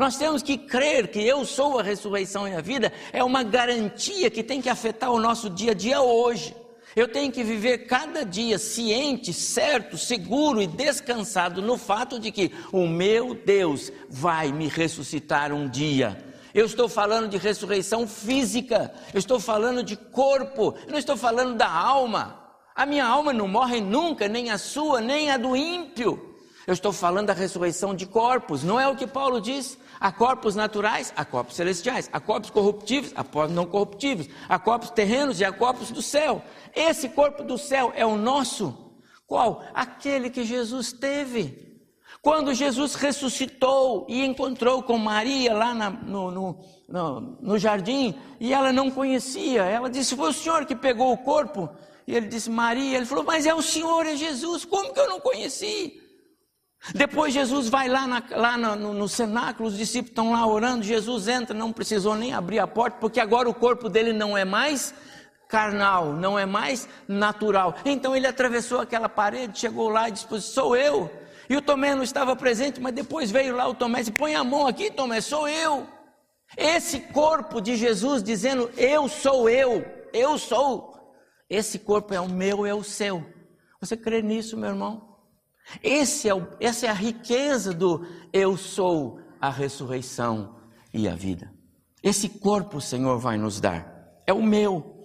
Nós 0.01 0.17
temos 0.17 0.41
que 0.41 0.57
crer 0.57 1.09
que 1.09 1.21
eu 1.21 1.45
sou 1.45 1.77
a 1.77 1.83
ressurreição 1.83 2.47
e 2.47 2.55
a 2.55 2.59
vida, 2.59 2.91
é 3.13 3.23
uma 3.23 3.43
garantia 3.43 4.31
que 4.31 4.41
tem 4.41 4.59
que 4.59 4.67
afetar 4.67 5.11
o 5.11 5.19
nosso 5.19 5.47
dia 5.47 5.73
a 5.73 5.75
dia 5.75 6.01
hoje. 6.01 6.55
Eu 6.95 7.07
tenho 7.07 7.31
que 7.31 7.43
viver 7.43 7.85
cada 7.85 8.25
dia 8.25 8.57
ciente, 8.57 9.31
certo, 9.31 9.99
seguro 9.99 10.59
e 10.59 10.65
descansado 10.65 11.61
no 11.61 11.77
fato 11.77 12.19
de 12.19 12.31
que 12.31 12.51
o 12.71 12.87
meu 12.87 13.35
Deus 13.35 13.91
vai 14.09 14.51
me 14.51 14.67
ressuscitar 14.67 15.53
um 15.53 15.69
dia. 15.69 16.17
Eu 16.51 16.65
estou 16.65 16.89
falando 16.89 17.29
de 17.29 17.37
ressurreição 17.37 18.07
física, 18.07 18.91
eu 19.13 19.19
estou 19.19 19.39
falando 19.39 19.83
de 19.83 19.95
corpo, 19.95 20.73
eu 20.87 20.93
não 20.93 20.97
estou 20.97 21.15
falando 21.15 21.55
da 21.55 21.69
alma. 21.69 22.41
A 22.73 22.87
minha 22.87 23.05
alma 23.05 23.31
não 23.31 23.47
morre 23.47 23.79
nunca, 23.79 24.27
nem 24.27 24.49
a 24.49 24.57
sua, 24.57 24.99
nem 24.99 25.29
a 25.29 25.37
do 25.37 25.55
ímpio. 25.55 26.30
Eu 26.67 26.73
estou 26.73 26.91
falando 26.91 27.27
da 27.27 27.33
ressurreição 27.33 27.95
de 27.95 28.05
corpos, 28.05 28.63
não 28.63 28.79
é 28.79 28.87
o 28.87 28.95
que 28.95 29.07
Paulo 29.07 29.41
diz? 29.41 29.77
Há 29.99 30.11
corpos 30.11 30.55
naturais, 30.55 31.11
há 31.15 31.25
corpos 31.25 31.55
celestiais, 31.55 32.09
há 32.13 32.19
corpos 32.19 32.49
corruptíveis, 32.49 33.13
há 33.15 33.23
corpos 33.23 33.55
não 33.55 33.65
corruptíveis, 33.65 34.29
há 34.47 34.59
corpos 34.59 34.91
terrenos 34.91 35.39
e 35.39 35.45
há 35.45 35.51
corpos 35.51 35.91
do 35.91 36.01
céu. 36.01 36.43
Esse 36.75 37.09
corpo 37.09 37.43
do 37.43 37.57
céu 37.57 37.91
é 37.95 38.05
o 38.05 38.15
nosso. 38.15 38.91
Qual? 39.25 39.63
Aquele 39.73 40.29
que 40.29 40.43
Jesus 40.43 40.91
teve. 40.91 41.71
Quando 42.21 42.53
Jesus 42.53 42.93
ressuscitou 42.93 44.05
e 44.07 44.23
encontrou 44.23 44.83
com 44.83 44.97
Maria 44.97 45.53
lá 45.55 45.73
na, 45.73 45.89
no, 45.89 46.29
no, 46.29 46.59
no, 46.87 47.21
no 47.41 47.57
jardim, 47.57 48.15
e 48.39 48.53
ela 48.53 48.71
não 48.71 48.91
conhecia, 48.91 49.63
ela 49.63 49.89
disse: 49.89 50.15
Foi 50.15 50.29
o 50.29 50.33
Senhor 50.33 50.65
que 50.65 50.75
pegou 50.75 51.11
o 51.11 51.17
corpo. 51.17 51.69
E 52.05 52.15
ele 52.15 52.27
disse: 52.27 52.49
Maria. 52.49 52.97
Ele 52.97 53.05
falou: 53.05 53.23
Mas 53.23 53.47
é 53.47 53.53
o 53.53 53.61
Senhor, 53.61 54.05
é 54.05 54.15
Jesus, 54.15 54.65
como 54.65 54.93
que 54.93 54.99
eu 54.99 55.09
não 55.09 55.19
conheci? 55.19 56.00
Depois 56.95 57.33
Jesus 57.33 57.69
vai 57.69 57.87
lá, 57.87 58.07
na, 58.07 58.23
lá 58.31 58.57
no, 58.57 58.93
no 58.93 59.07
cenáculo, 59.07 59.69
os 59.69 59.77
discípulos 59.77 60.11
estão 60.11 60.31
lá 60.31 60.45
orando, 60.47 60.83
Jesus 60.83 61.27
entra, 61.27 61.55
não 61.55 61.71
precisou 61.71 62.15
nem 62.15 62.33
abrir 62.33 62.57
a 62.57 62.65
porta, 62.65 62.97
porque 62.99 63.19
agora 63.19 63.47
o 63.47 63.53
corpo 63.53 63.87
dele 63.87 64.11
não 64.11 64.35
é 64.35 64.43
mais 64.43 64.93
carnal, 65.47 66.13
não 66.13 66.39
é 66.39 66.45
mais 66.45 66.89
natural. 67.07 67.75
Então 67.85 68.15
ele 68.15 68.25
atravessou 68.25 68.79
aquela 68.79 69.07
parede, 69.07 69.59
chegou 69.59 69.89
lá 69.89 70.09
e 70.09 70.13
disse: 70.13 70.41
Sou 70.41 70.75
eu. 70.75 71.11
E 71.47 71.55
o 71.55 71.61
Tomé 71.61 71.93
não 71.93 72.01
estava 72.01 72.35
presente, 72.35 72.79
mas 72.79 72.95
depois 72.95 73.29
veio 73.29 73.55
lá 73.55 73.67
o 73.67 73.75
Tomé 73.75 73.99
e 73.99 74.01
disse: 74.03 74.11
Põe 74.13 74.33
a 74.33 74.43
mão 74.43 74.65
aqui, 74.65 74.89
Tomé, 74.89 75.21
sou 75.21 75.47
eu. 75.47 75.85
Esse 76.57 76.99
corpo 76.99 77.61
de 77.61 77.75
Jesus 77.75 78.23
dizendo: 78.23 78.71
Eu 78.75 79.07
sou 79.07 79.49
eu, 79.49 79.85
eu 80.13 80.37
sou. 80.39 80.89
Esse 81.49 81.77
corpo 81.77 82.13
é 82.13 82.19
o 82.19 82.29
meu, 82.29 82.65
é 82.65 82.73
o 82.73 82.83
seu. 82.83 83.23
Você 83.79 83.97
crê 83.97 84.21
nisso, 84.21 84.57
meu 84.57 84.69
irmão? 84.69 85.10
Esse 85.83 86.27
é 86.27 86.35
o, 86.35 86.47
essa 86.59 86.85
é 86.85 86.89
a 86.89 86.93
riqueza 86.93 87.73
do 87.73 88.05
eu 88.31 88.57
sou 88.57 89.19
a 89.39 89.49
ressurreição 89.49 90.55
e 90.93 91.07
a 91.07 91.15
vida. 91.15 91.53
Esse 92.03 92.29
corpo 92.29 92.77
o 92.77 92.81
Senhor 92.81 93.17
vai 93.19 93.37
nos 93.37 93.59
dar. 93.59 94.21
É 94.25 94.33
o 94.33 94.41
meu. 94.41 95.03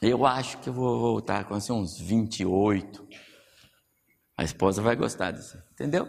Eu 0.00 0.26
acho 0.26 0.58
que 0.58 0.68
eu 0.68 0.72
vou 0.72 0.98
voltar 0.98 1.44
com 1.44 1.54
assim, 1.54 1.72
uns 1.72 1.98
28. 1.98 3.06
A 4.36 4.44
esposa 4.44 4.82
vai 4.82 4.96
gostar 4.96 5.30
disso, 5.30 5.56
entendeu? 5.72 6.08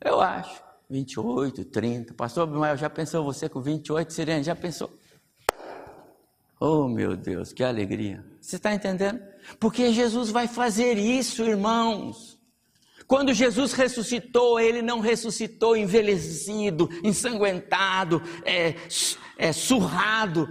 Eu 0.00 0.20
acho. 0.20 0.62
28, 0.88 1.64
30. 1.66 2.14
Pastor 2.14 2.42
Abimael, 2.42 2.76
já 2.76 2.90
pensou 2.90 3.24
você 3.24 3.48
com 3.48 3.62
28, 3.62 4.12
Sirene? 4.12 4.44
Já 4.44 4.54
pensou? 4.54 4.90
Oh, 6.64 6.86
meu 6.86 7.16
Deus, 7.16 7.52
que 7.52 7.64
alegria. 7.64 8.24
Você 8.40 8.54
está 8.54 8.72
entendendo? 8.72 9.20
Porque 9.58 9.92
Jesus 9.92 10.30
vai 10.30 10.46
fazer 10.46 10.96
isso, 10.96 11.42
irmãos. 11.42 12.38
Quando 13.04 13.34
Jesus 13.34 13.72
ressuscitou, 13.72 14.60
ele 14.60 14.80
não 14.80 15.00
ressuscitou 15.00 15.76
envelhecido, 15.76 16.88
ensanguentado, 17.02 18.22
é, 18.44 18.76
é, 19.36 19.52
surrado. 19.52 20.48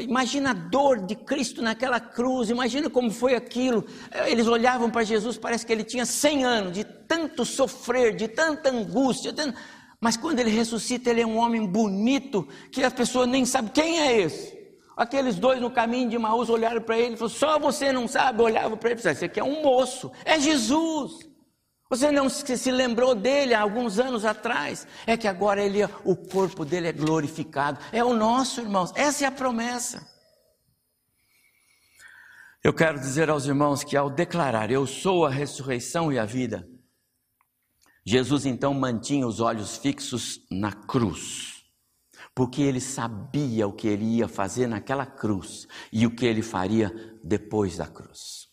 Imagina 0.00 0.50
a 0.50 0.52
dor 0.52 1.06
de 1.06 1.16
Cristo 1.16 1.62
naquela 1.62 1.98
cruz, 1.98 2.50
imagina 2.50 2.90
como 2.90 3.10
foi 3.10 3.34
aquilo. 3.34 3.86
Eles 4.26 4.46
olhavam 4.46 4.90
para 4.90 5.02
Jesus, 5.02 5.38
parece 5.38 5.64
que 5.64 5.72
ele 5.72 5.82
tinha 5.82 6.04
100 6.04 6.44
anos 6.44 6.72
de 6.74 6.84
tanto 6.84 7.42
sofrer, 7.42 8.14
de 8.14 8.28
tanta 8.28 8.68
angústia. 8.68 9.32
Mas 9.98 10.14
quando 10.14 10.40
ele 10.40 10.50
ressuscita, 10.50 11.08
ele 11.08 11.22
é 11.22 11.26
um 11.26 11.38
homem 11.38 11.64
bonito, 11.66 12.46
que 12.70 12.84
as 12.84 12.92
pessoas 12.92 13.26
nem 13.26 13.46
sabem 13.46 13.72
quem 13.72 13.98
é 13.98 14.20
esse. 14.20 14.63
Aqueles 14.96 15.36
dois 15.36 15.60
no 15.60 15.70
caminho 15.70 16.08
de 16.08 16.18
Maús 16.18 16.48
olharam 16.48 16.80
para 16.80 16.98
ele 16.98 17.14
e 17.14 17.16
falaram: 17.16 17.36
Só 17.36 17.58
você 17.58 17.92
não 17.92 18.06
sabe? 18.06 18.42
Olhava 18.42 18.76
para 18.76 18.90
ele 18.90 19.00
e 19.00 19.02
falaram: 19.02 19.16
Esse 19.16 19.24
aqui 19.24 19.40
é 19.40 19.44
um 19.44 19.62
moço, 19.62 20.12
é 20.24 20.38
Jesus. 20.38 21.28
Você 21.90 22.10
não 22.10 22.28
se 22.28 22.70
lembrou 22.72 23.14
dele 23.14 23.54
há 23.54 23.60
alguns 23.60 23.98
anos 23.98 24.24
atrás? 24.24 24.86
É 25.06 25.16
que 25.16 25.28
agora 25.28 25.62
ele, 25.62 25.84
o 26.04 26.16
corpo 26.16 26.64
dele 26.64 26.88
é 26.88 26.92
glorificado. 26.92 27.78
É 27.92 28.02
o 28.02 28.14
nosso, 28.14 28.60
irmãos. 28.60 28.90
Essa 28.96 29.24
é 29.24 29.28
a 29.28 29.32
promessa. 29.32 30.04
Eu 32.64 32.72
quero 32.72 32.98
dizer 32.98 33.28
aos 33.28 33.44
irmãos 33.44 33.84
que 33.84 33.94
ao 33.94 34.08
declarar 34.08 34.70
eu 34.70 34.86
sou 34.86 35.26
a 35.26 35.30
ressurreição 35.30 36.10
e 36.10 36.18
a 36.18 36.24
vida, 36.24 36.66
Jesus 38.06 38.46
então 38.46 38.72
mantinha 38.72 39.26
os 39.26 39.38
olhos 39.38 39.76
fixos 39.76 40.40
na 40.50 40.72
cruz, 40.72 41.53
porque 42.34 42.62
ele 42.62 42.80
sabia 42.80 43.66
o 43.66 43.72
que 43.72 43.86
ele 43.86 44.04
ia 44.04 44.26
fazer 44.26 44.66
naquela 44.66 45.06
cruz 45.06 45.68
e 45.92 46.06
o 46.06 46.10
que 46.10 46.26
ele 46.26 46.42
faria 46.42 46.92
depois 47.22 47.76
da 47.76 47.86
cruz. 47.86 48.48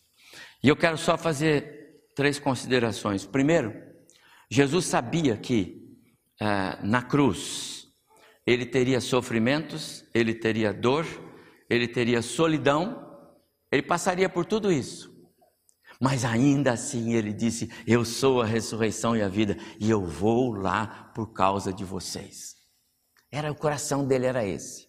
E 0.62 0.68
eu 0.68 0.76
quero 0.76 0.96
só 0.96 1.18
fazer 1.18 2.04
três 2.14 2.38
considerações. 2.38 3.26
Primeiro, 3.26 3.74
Jesus 4.48 4.84
sabia 4.84 5.36
que 5.36 5.82
ah, 6.40 6.78
na 6.82 7.02
cruz 7.02 7.88
ele 8.46 8.66
teria 8.66 9.00
sofrimentos, 9.00 10.04
ele 10.14 10.34
teria 10.34 10.72
dor, 10.72 11.06
ele 11.68 11.88
teria 11.88 12.22
solidão, 12.22 13.10
ele 13.70 13.82
passaria 13.82 14.28
por 14.28 14.44
tudo 14.44 14.70
isso. 14.70 15.10
Mas 16.00 16.24
ainda 16.24 16.72
assim 16.72 17.14
ele 17.14 17.32
disse: 17.32 17.70
Eu 17.86 18.04
sou 18.04 18.42
a 18.42 18.46
ressurreição 18.46 19.16
e 19.16 19.22
a 19.22 19.28
vida, 19.28 19.56
e 19.80 19.88
eu 19.90 20.04
vou 20.04 20.52
lá 20.52 21.10
por 21.14 21.32
causa 21.32 21.72
de 21.72 21.84
vocês. 21.84 22.51
Era 23.32 23.50
o 23.50 23.54
coração 23.54 24.06
dele 24.06 24.26
era 24.26 24.46
esse. 24.46 24.86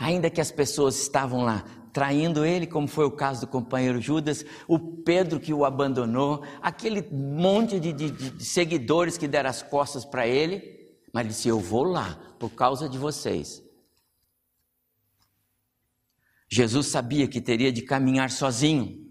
Ainda 0.00 0.30
que 0.30 0.40
as 0.40 0.50
pessoas 0.50 0.98
estavam 0.98 1.44
lá 1.44 1.64
traindo 1.92 2.44
ele, 2.44 2.66
como 2.66 2.88
foi 2.88 3.04
o 3.04 3.10
caso 3.10 3.42
do 3.42 3.46
companheiro 3.46 4.00
Judas, 4.00 4.44
o 4.66 4.78
Pedro 4.78 5.38
que 5.38 5.54
o 5.54 5.64
abandonou, 5.64 6.42
aquele 6.60 7.02
monte 7.10 7.78
de, 7.78 7.92
de, 7.92 8.10
de 8.10 8.44
seguidores 8.44 9.16
que 9.16 9.28
deram 9.28 9.48
as 9.48 9.62
costas 9.62 10.04
para 10.04 10.26
ele, 10.26 10.96
mas 11.12 11.20
ele 11.22 11.28
disse: 11.32 11.48
Eu 11.48 11.60
vou 11.60 11.84
lá 11.84 12.18
por 12.38 12.50
causa 12.50 12.88
de 12.88 12.98
vocês. 12.98 13.62
Jesus 16.48 16.86
sabia 16.86 17.26
que 17.26 17.40
teria 17.40 17.72
de 17.72 17.82
caminhar 17.82 18.30
sozinho, 18.30 19.05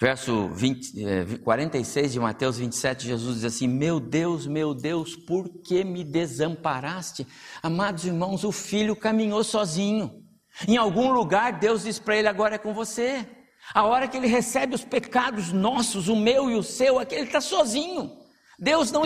Verso 0.00 0.48
20, 0.50 1.38
46 1.42 2.06
eh, 2.06 2.08
de 2.08 2.20
Mateus 2.20 2.58
27, 2.58 3.04
Jesus 3.04 3.40
diz 3.40 3.44
assim: 3.44 3.66
Meu 3.66 3.98
Deus, 3.98 4.46
meu 4.46 4.72
Deus, 4.72 5.16
por 5.16 5.48
que 5.48 5.82
me 5.82 6.04
desamparaste? 6.04 7.26
Amados 7.60 8.04
irmãos, 8.04 8.44
o 8.44 8.52
filho 8.52 8.94
caminhou 8.94 9.42
sozinho. 9.42 10.22
Em 10.68 10.76
algum 10.76 11.10
lugar, 11.10 11.58
Deus 11.58 11.82
diz 11.82 11.98
para 11.98 12.16
ele: 12.16 12.28
Agora 12.28 12.54
é 12.54 12.58
com 12.58 12.72
você. 12.72 13.26
A 13.74 13.84
hora 13.84 14.06
que 14.06 14.16
ele 14.16 14.28
recebe 14.28 14.76
os 14.76 14.84
pecados 14.84 15.52
nossos, 15.52 16.06
o 16.06 16.14
meu 16.14 16.48
e 16.48 16.54
o 16.54 16.62
seu, 16.62 17.00
aqui 17.00 17.16
ele 17.16 17.26
está 17.26 17.40
sozinho. 17.40 18.16
Deus 18.56 18.92
não 18.92 19.02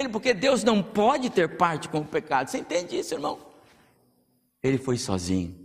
ele, 0.00 0.08
porque 0.08 0.32
Deus 0.32 0.62
não 0.62 0.80
pode 0.80 1.30
ter 1.30 1.56
parte 1.56 1.88
com 1.88 1.98
o 1.98 2.06
pecado. 2.06 2.48
Você 2.48 2.58
entende 2.58 2.96
isso, 2.96 3.12
irmão? 3.12 3.40
Ele 4.62 4.78
foi 4.78 4.96
sozinho. 4.96 5.60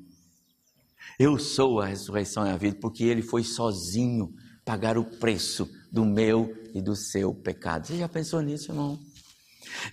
Eu 1.20 1.38
sou 1.38 1.80
a 1.80 1.86
ressurreição 1.86 2.46
e 2.46 2.50
a 2.50 2.58
vida, 2.58 2.78
porque 2.82 3.04
ele 3.04 3.22
foi 3.22 3.44
sozinho 3.44 4.34
pagar 4.68 4.98
o 4.98 5.06
preço 5.06 5.70
do 5.90 6.04
meu 6.04 6.54
e 6.76 6.82
do 6.82 6.94
seu 6.94 7.34
pecado. 7.34 7.88
Você 7.88 7.98
já 7.98 8.10
pensou 8.10 8.42
nisso, 8.42 8.70
irmão? 8.70 9.00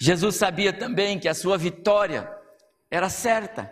Jesus 0.01 0.35
sabia 0.35 0.73
também 0.73 1.17
que 1.17 1.29
a 1.29 1.35
sua 1.35 1.57
vitória 1.57 2.29
era 2.91 3.09
certa. 3.09 3.71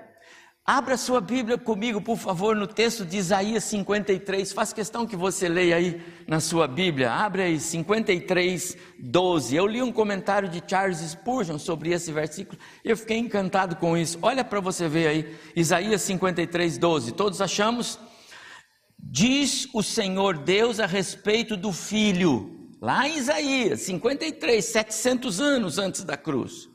Abra 0.64 0.96
sua 0.96 1.20
Bíblia 1.20 1.58
comigo, 1.58 2.00
por 2.00 2.16
favor, 2.16 2.54
no 2.54 2.68
texto 2.68 3.04
de 3.04 3.16
Isaías 3.16 3.64
53. 3.64 4.52
Faz 4.52 4.72
questão 4.72 5.04
que 5.04 5.16
você 5.16 5.48
leia 5.48 5.74
aí 5.74 6.00
na 6.28 6.38
sua 6.38 6.68
Bíblia. 6.68 7.10
Abre 7.10 7.42
aí 7.42 7.58
53, 7.58 8.76
12. 9.00 9.56
Eu 9.56 9.66
li 9.66 9.82
um 9.82 9.90
comentário 9.90 10.48
de 10.48 10.62
Charles 10.64 10.98
Spurgeon 10.98 11.58
sobre 11.58 11.90
esse 11.90 12.12
versículo 12.12 12.56
e 12.84 12.90
eu 12.90 12.96
fiquei 12.96 13.18
encantado 13.18 13.74
com 13.74 13.96
isso. 13.96 14.20
Olha 14.22 14.44
para 14.44 14.60
você 14.60 14.88
ver 14.88 15.08
aí, 15.08 15.36
Isaías 15.56 16.00
53, 16.02 16.78
12. 16.78 17.10
Todos 17.10 17.40
achamos? 17.40 17.98
Diz 19.14 19.68
o 19.74 19.82
Senhor 19.82 20.38
Deus 20.38 20.80
a 20.80 20.86
respeito 20.86 21.54
do 21.54 21.70
filho, 21.70 22.70
lá 22.80 23.06
em 23.06 23.18
Isaías 23.18 23.82
53, 23.82 24.64
700 24.64 25.38
anos 25.38 25.76
antes 25.76 26.02
da 26.02 26.16
cruz. 26.16 26.66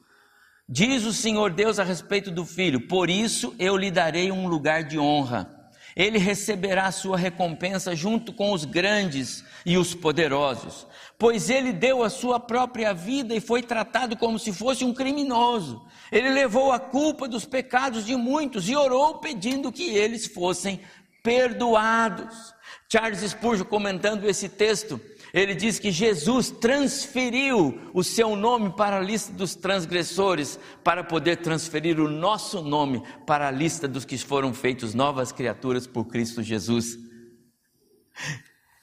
Diz 0.70 1.04
o 1.04 1.12
Senhor 1.12 1.52
Deus 1.52 1.80
a 1.80 1.84
respeito 1.84 2.30
do 2.30 2.46
filho: 2.46 2.82
Por 2.82 3.10
isso 3.10 3.56
eu 3.58 3.76
lhe 3.76 3.90
darei 3.90 4.32
um 4.32 4.48
lugar 4.48 4.84
de 4.84 5.00
honra. 5.00 5.52
Ele 5.96 6.20
receberá 6.20 6.86
a 6.86 6.92
sua 6.92 7.18
recompensa 7.18 7.96
junto 7.96 8.32
com 8.32 8.52
os 8.52 8.66
grandes 8.66 9.44
e 9.66 9.76
os 9.76 9.96
poderosos, 9.96 10.86
pois 11.18 11.50
ele 11.50 11.74
deu 11.74 12.04
a 12.04 12.10
sua 12.10 12.40
própria 12.40 12.94
vida 12.94 13.34
e 13.34 13.40
foi 13.40 13.64
tratado 13.64 14.16
como 14.16 14.38
se 14.38 14.54
fosse 14.54 14.86
um 14.86 14.94
criminoso. 14.94 15.84
Ele 16.12 16.30
levou 16.30 16.72
a 16.72 16.80
culpa 16.80 17.28
dos 17.28 17.46
pecados 17.46 18.06
de 18.06 18.16
muitos 18.16 18.70
e 18.70 18.76
orou 18.76 19.18
pedindo 19.18 19.72
que 19.72 19.90
eles 19.90 20.28
fossem 20.28 20.80
perdoados. 21.24 22.56
Charles 22.90 23.20
Spurgeon, 23.20 23.66
comentando 23.66 24.30
esse 24.30 24.48
texto, 24.48 25.00
ele 25.34 25.54
diz 25.54 25.78
que 25.78 25.92
Jesus 25.92 26.50
transferiu 26.50 27.92
o 27.94 28.04
seu 28.04 28.36
nome 28.36 28.72
para 28.72 28.98
a 28.98 29.02
lista 29.02 29.34
dos 29.34 29.56
transgressores, 29.56 30.58
para 30.84 31.04
poder 31.04 31.38
transferir 31.38 32.00
o 32.00 32.10
nosso 32.10 32.62
nome 32.62 33.04
para 33.26 33.50
a 33.50 33.52
lista 33.52 33.88
dos 33.88 34.06
que 34.06 34.18
foram 34.18 34.54
feitos 34.54 34.94
novas 34.94 35.32
criaturas 35.32 35.86
por 35.86 36.06
Cristo 36.06 36.42
Jesus. 36.42 36.98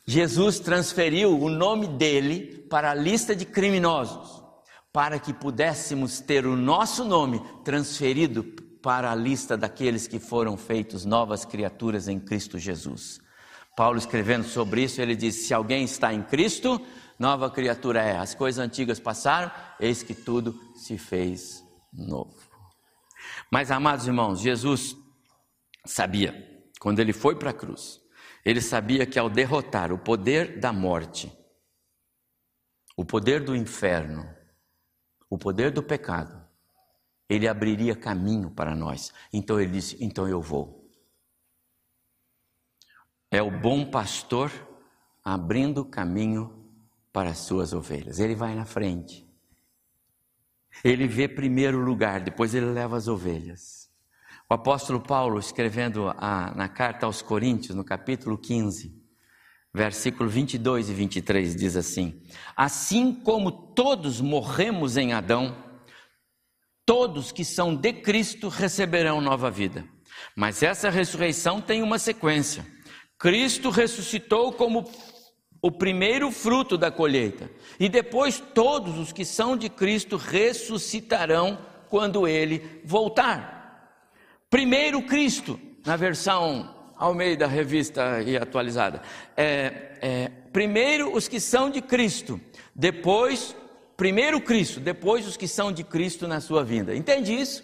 Jesus 0.07 0.61
transferiu 0.61 1.41
o 1.41 1.49
nome 1.49 1.87
dele 1.87 2.67
para 2.69 2.91
a 2.91 2.95
lista 2.95 3.35
de 3.35 3.47
criminosos, 3.47 4.43
para 4.93 5.19
que 5.19 5.33
pudéssemos 5.33 6.21
ter 6.21 6.47
o 6.47 6.55
nosso 6.55 7.05
nome 7.05 7.43
transferido 7.65 8.45
para 8.85 9.11
a 9.11 9.15
lista 9.15 9.57
daqueles 9.57 10.07
que 10.07 10.19
foram 10.19 10.59
feitos 10.59 11.07
novas 11.07 11.47
criaturas 11.47 12.07
em 12.07 12.21
Cristo 12.21 12.59
Jesus. 12.59 13.19
Paulo 13.75 13.97
escrevendo 13.97 14.45
sobre 14.45 14.83
isso, 14.83 15.01
ele 15.01 15.17
diz: 15.17 15.47
Se 15.47 15.55
alguém 15.55 15.85
está 15.85 16.13
em 16.13 16.23
Cristo, 16.23 16.79
nova 17.19 17.51
criatura 17.51 18.03
é. 18.03 18.19
As 18.19 18.35
coisas 18.35 18.63
antigas 18.63 19.01
passaram, 19.01 19.51
eis 19.81 20.03
que 20.03 20.15
tudo 20.15 20.55
se 20.77 20.99
fez 20.99 21.65
novo. 21.91 22.37
Mas, 23.51 23.71
amados 23.71 24.07
irmãos, 24.07 24.41
Jesus 24.41 24.95
sabia, 25.87 26.35
quando 26.79 27.01
ele 27.01 27.15
foi 27.15 27.37
para 27.37 27.51
a 27.51 27.55
cruz, 27.55 28.03
ele 28.45 28.61
sabia 28.61 29.07
que 29.07 29.19
ao 29.19 29.31
derrotar 29.31 29.93
o 29.93 29.99
poder 29.99 30.61
da 30.61 30.75
morte, 30.75 31.33
o 32.99 33.05
poder 33.05 33.43
do 33.43 33.57
inferno, 33.57 34.29
o 35.31 35.39
poder 35.39 35.71
do 35.71 35.83
pecado, 35.83 36.44
ele 37.29 37.49
abriria 37.49 37.97
caminho 37.97 38.51
para 38.51 38.75
nós. 38.75 39.13
Então 39.33 39.61
ele 39.61 39.73
disse: 39.73 39.97
Então 40.01 40.29
eu 40.29 40.41
vou. 40.41 40.85
É 43.31 43.43
o 43.43 43.51
bom 43.51 43.85
pastor 43.91 44.51
abrindo 45.25 45.85
caminho 45.85 46.65
para 47.13 47.31
as 47.31 47.39
suas 47.39 47.73
ovelhas. 47.73 48.19
Ele 48.19 48.35
vai 48.35 48.55
na 48.55 48.65
frente. 48.65 49.27
Ele 50.83 51.07
vê 51.07 51.29
primeiro 51.29 51.79
lugar, 51.79 52.21
depois 52.21 52.55
ele 52.55 52.67
leva 52.67 52.97
as 52.97 53.09
ovelhas. 53.09 53.91
O 54.51 54.55
apóstolo 54.55 55.01
Paulo, 55.01 55.39
escrevendo 55.39 56.09
a, 56.09 56.53
na 56.55 56.69
carta 56.69 57.07
aos 57.07 57.23
Coríntios, 57.23 57.75
no 57.75 57.85
capítulo 57.85 58.37
15, 58.37 58.95
versículo 59.73 60.29
22 60.29 60.91
e 60.91 60.95
23, 60.95 61.57
diz 61.57 61.77
assim: 61.77 62.23
Assim 62.55 63.15
como 63.15 63.51
todos 63.51 64.21
morremos 64.21 64.97
em 64.97 65.13
Adão, 65.13 65.64
todos 66.87 67.33
que 67.33 67.45
são 67.45 67.75
de 67.75 67.93
Cristo 67.93 68.49
receberão 68.49 69.21
nova 69.21 69.51
vida. 69.51 69.85
Mas 70.37 70.63
essa 70.63 70.91
ressurreição 70.91 71.61
tem 71.61 71.83
uma 71.83 71.99
sequência. 71.99 72.67
Cristo 73.19 73.71
ressuscitou 73.71 74.53
como 74.53 74.85
o 75.63 75.71
primeiro 75.71 76.31
fruto 76.31 76.77
da 76.77 76.91
colheita, 76.91 77.51
e 77.81 77.89
depois 77.89 78.39
todos 78.39 78.99
os 78.99 79.13
que 79.13 79.25
são 79.25 79.57
de 79.57 79.71
Cristo 79.71 80.19
ressuscitarão 80.19 81.59
quando 81.89 82.29
ele 82.29 82.83
voltar. 82.85 83.99
Primeiro 84.51 85.01
Cristo, 85.03 85.59
na 85.87 85.97
versão 85.97 86.75
Almeida, 86.97 87.47
revista 87.47 88.23
e 88.23 88.37
atualizada. 88.37 89.03
É, 89.37 89.99
é, 90.01 90.29
primeiro 90.53 91.15
os 91.15 91.27
que 91.27 91.41
são 91.41 91.71
de 91.71 91.81
Cristo, 91.81 92.41
depois, 92.75 93.57
primeiro 93.97 94.41
Cristo, 94.41 94.81
depois 94.81 95.27
os 95.27 95.37
que 95.37 95.49
são 95.49 95.73
de 95.73 95.85
Cristo 95.85 96.27
na 96.27 96.41
sua 96.41 96.65
vinda. 96.65 96.95
Entende 96.95 97.33
isso? 97.33 97.63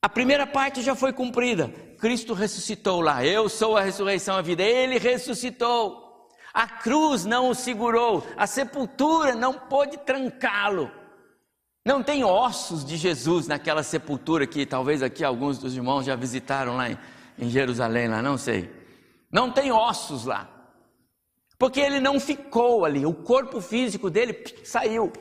A 0.00 0.08
primeira 0.08 0.46
parte 0.46 0.80
já 0.80 0.94
foi 0.94 1.12
cumprida. 1.12 1.68
Cristo 1.98 2.32
ressuscitou 2.32 3.00
lá. 3.00 3.24
Eu 3.24 3.48
sou 3.48 3.76
a 3.76 3.82
ressurreição 3.82 4.36
e 4.36 4.38
a 4.38 4.42
vida. 4.42 4.62
Ele 4.62 4.98
ressuscitou. 4.98 6.28
A 6.54 6.66
cruz 6.68 7.24
não 7.24 7.50
o 7.50 7.54
segurou. 7.54 8.24
A 8.36 8.46
sepultura 8.46 9.34
não 9.34 9.52
pôde 9.52 9.98
trancá-lo. 9.98 10.90
Não 11.84 12.02
tem 12.02 12.22
ossos 12.22 12.84
de 12.84 12.96
Jesus 12.96 13.48
naquela 13.48 13.82
sepultura 13.82 14.46
que 14.46 14.66
talvez 14.66 15.02
aqui 15.02 15.24
alguns 15.24 15.58
dos 15.58 15.74
irmãos 15.74 16.04
já 16.04 16.14
visitaram 16.14 16.76
lá 16.76 16.90
em, 16.90 16.98
em 17.38 17.50
Jerusalém, 17.50 18.08
lá, 18.08 18.22
não 18.22 18.36
sei. 18.36 18.70
Não 19.32 19.50
tem 19.50 19.72
ossos 19.72 20.24
lá. 20.24 20.57
Porque 21.58 21.80
ele 21.80 21.98
não 21.98 22.20
ficou 22.20 22.84
ali, 22.84 23.04
o 23.04 23.12
corpo 23.12 23.60
físico 23.60 24.08
dele 24.08 24.44
saiu. 24.64 25.12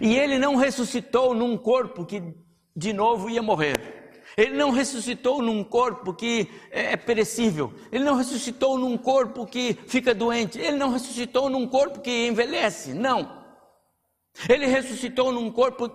E 0.00 0.16
ele 0.16 0.38
não 0.38 0.54
ressuscitou 0.54 1.34
num 1.34 1.56
corpo 1.58 2.06
que 2.06 2.22
de 2.76 2.92
novo 2.92 3.28
ia 3.28 3.42
morrer. 3.42 4.00
Ele 4.36 4.56
não 4.56 4.70
ressuscitou 4.70 5.42
num 5.42 5.64
corpo 5.64 6.14
que 6.14 6.48
é 6.70 6.96
perecível. 6.96 7.72
Ele 7.90 8.04
não 8.04 8.14
ressuscitou 8.14 8.78
num 8.78 8.96
corpo 8.96 9.44
que 9.44 9.74
fica 9.88 10.14
doente. 10.14 10.58
Ele 10.58 10.76
não 10.76 10.90
ressuscitou 10.90 11.50
num 11.50 11.66
corpo 11.66 12.00
que 12.00 12.28
envelhece. 12.28 12.94
Não. 12.94 13.44
Ele 14.48 14.66
ressuscitou 14.66 15.32
num 15.32 15.50
corpo 15.50 15.90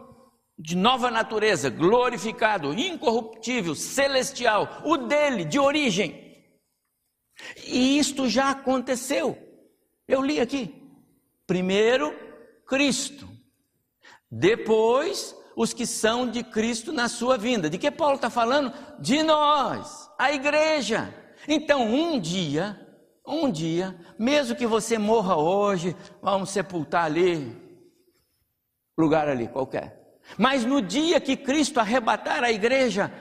de 0.57 0.75
nova 0.75 1.09
natureza, 1.09 1.69
glorificado, 1.69 2.73
incorruptível, 2.73 3.75
celestial, 3.75 4.81
o 4.83 4.97
dele, 4.97 5.45
de 5.45 5.59
origem. 5.59 6.24
E 7.65 7.97
isto 7.97 8.27
já 8.27 8.51
aconteceu. 8.51 9.37
Eu 10.07 10.21
li 10.21 10.39
aqui. 10.39 10.73
Primeiro, 11.45 12.13
Cristo. 12.65 13.27
Depois, 14.29 15.35
os 15.55 15.73
que 15.73 15.85
são 15.85 16.29
de 16.29 16.43
Cristo 16.43 16.91
na 16.91 17.07
sua 17.07 17.37
vinda. 17.37 17.69
De 17.69 17.77
que 17.77 17.89
Paulo 17.89 18.15
está 18.15 18.29
falando? 18.29 18.73
De 18.99 19.23
nós, 19.23 20.09
a 20.17 20.31
igreja. 20.31 21.13
Então, 21.47 21.85
um 21.87 22.19
dia, 22.19 22.79
um 23.25 23.49
dia, 23.49 23.95
mesmo 24.19 24.55
que 24.55 24.67
você 24.67 24.97
morra 24.97 25.37
hoje, 25.37 25.95
vamos 26.21 26.49
sepultar 26.49 27.05
ali, 27.05 27.55
lugar 28.97 29.27
ali 29.27 29.47
qualquer. 29.47 30.03
Mas 30.37 30.65
no 30.65 30.81
dia 30.81 31.21
que 31.21 31.37
Cristo 31.37 31.79
arrebatar 31.79 32.43
a 32.43 32.51
igreja, 32.51 33.11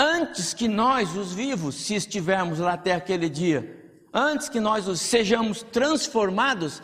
antes 0.00 0.54
que 0.54 0.66
nós, 0.66 1.14
os 1.14 1.34
vivos, 1.34 1.74
se 1.74 1.94
estivermos 1.94 2.58
lá 2.58 2.72
até 2.72 2.94
aquele 2.94 3.28
dia, 3.28 3.78
antes 4.14 4.48
que 4.48 4.58
nós 4.58 4.88
os 4.88 4.98
sejamos 4.98 5.62
transformados, 5.62 6.82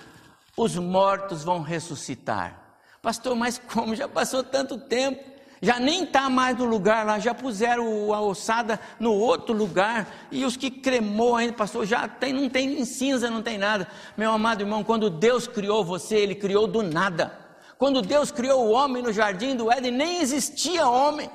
os 0.54 0.76
mortos 0.76 1.42
vão 1.42 1.62
ressuscitar. 1.62 2.78
Pastor, 3.00 3.34
mas 3.34 3.58
como 3.72 3.94
já 3.96 4.06
passou 4.06 4.44
tanto 4.44 4.76
tempo? 4.76 5.36
Já 5.62 5.80
nem 5.80 6.04
está 6.04 6.28
mais 6.28 6.58
no 6.58 6.66
lugar 6.66 7.06
lá, 7.06 7.18
já 7.18 7.32
puseram 7.32 8.12
a 8.12 8.20
ossada 8.20 8.78
no 9.00 9.14
outro 9.14 9.54
lugar, 9.54 10.06
e 10.30 10.44
os 10.44 10.54
que 10.54 10.70
cremou 10.70 11.34
ainda, 11.34 11.54
pastor, 11.54 11.86
já 11.86 12.06
tem, 12.06 12.34
não 12.34 12.50
tem 12.50 12.84
cinza, 12.84 13.30
não 13.30 13.40
tem 13.40 13.56
nada. 13.56 13.88
Meu 14.14 14.30
amado 14.30 14.60
irmão, 14.60 14.84
quando 14.84 15.08
Deus 15.08 15.48
criou 15.48 15.82
você, 15.82 16.16
Ele 16.16 16.34
criou 16.34 16.66
do 16.66 16.82
nada. 16.82 17.32
Quando 17.78 18.02
Deus 18.02 18.30
criou 18.30 18.66
o 18.66 18.72
homem 18.72 19.02
no 19.02 19.12
jardim 19.12 19.56
do 19.56 19.72
Éden, 19.72 19.92
nem 19.92 20.20
existia 20.20 20.86
homem. 20.86 21.30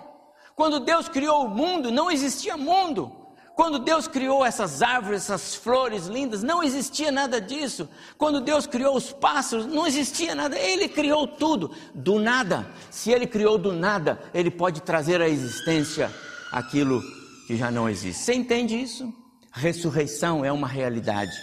Quando 0.61 0.79
Deus 0.79 1.09
criou 1.09 1.45
o 1.45 1.49
mundo, 1.49 1.89
não 1.89 2.11
existia 2.11 2.55
mundo. 2.55 3.11
Quando 3.55 3.79
Deus 3.79 4.07
criou 4.07 4.45
essas 4.45 4.83
árvores, 4.83 5.23
essas 5.23 5.55
flores 5.55 6.05
lindas, 6.05 6.43
não 6.43 6.61
existia 6.61 7.11
nada 7.11 7.41
disso. 7.41 7.89
Quando 8.15 8.39
Deus 8.39 8.67
criou 8.67 8.95
os 8.95 9.11
pássaros, 9.11 9.65
não 9.65 9.87
existia 9.87 10.35
nada. 10.35 10.55
Ele 10.55 10.87
criou 10.87 11.25
tudo 11.25 11.71
do 11.95 12.19
nada. 12.19 12.69
Se 12.91 13.09
ele 13.09 13.25
criou 13.25 13.57
do 13.57 13.73
nada, 13.73 14.21
ele 14.35 14.51
pode 14.51 14.83
trazer 14.83 15.19
à 15.19 15.27
existência 15.27 16.13
aquilo 16.51 17.01
que 17.47 17.57
já 17.57 17.71
não 17.71 17.89
existe. 17.89 18.21
Você 18.21 18.35
entende 18.35 18.79
isso? 18.79 19.11
Ressurreição 19.51 20.45
é 20.45 20.51
uma 20.51 20.67
realidade. 20.67 21.35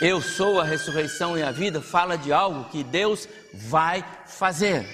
Eu 0.00 0.22
sou 0.22 0.60
a 0.60 0.64
ressurreição 0.64 1.36
e 1.36 1.42
a 1.42 1.50
vida, 1.50 1.82
fala 1.82 2.16
de 2.16 2.32
algo 2.32 2.70
que 2.70 2.84
Deus 2.84 3.28
vai 3.52 4.04
fazer. 4.26 4.86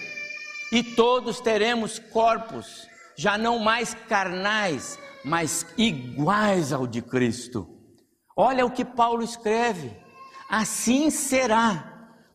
E 0.72 0.82
todos 0.82 1.42
teremos 1.42 1.98
corpos, 1.98 2.88
já 3.16 3.38
não 3.38 3.58
mais 3.58 3.94
carnais, 4.08 4.98
mas 5.24 5.66
iguais 5.76 6.72
ao 6.72 6.86
de 6.86 7.00
Cristo. 7.00 7.68
Olha 8.36 8.66
o 8.66 8.70
que 8.70 8.84
Paulo 8.84 9.22
escreve: 9.22 9.92
assim 10.48 11.10
será. 11.10 11.92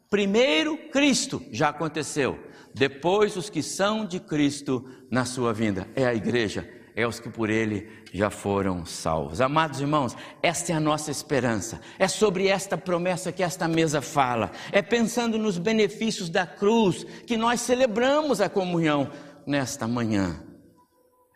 Primeiro 0.10 0.76
Cristo, 0.90 1.42
já 1.52 1.70
aconteceu. 1.70 2.40
Depois 2.74 3.36
os 3.36 3.50
que 3.50 3.62
são 3.62 4.06
de 4.06 4.20
Cristo 4.20 4.84
na 5.12 5.24
sua 5.24 5.54
vinda. 5.54 5.88
É 5.96 6.06
a 6.06 6.16
igreja, 6.16 6.68
é 6.96 7.06
os 7.06 7.20
que 7.20 7.30
por 7.30 7.50
ele 7.50 7.88
já 8.12 8.32
foram 8.32 8.86
salvos. 8.86 9.40
Amados 9.40 9.82
irmãos, 9.82 10.16
esta 10.42 10.72
é 10.72 10.76
a 10.76 10.80
nossa 10.80 11.12
esperança. 11.12 11.80
É 12.00 12.08
sobre 12.08 12.48
esta 12.48 12.76
promessa 12.78 13.32
que 13.32 13.44
esta 13.44 13.68
mesa 13.68 14.02
fala. 14.02 14.52
É 14.72 14.82
pensando 14.82 15.38
nos 15.38 15.60
benefícios 15.60 16.30
da 16.30 16.48
cruz 16.48 17.04
que 17.28 17.38
nós 17.38 17.62
celebramos 17.62 18.42
a 18.42 18.50
comunhão 18.50 19.12
nesta 19.46 19.88
manhã. 19.88 20.49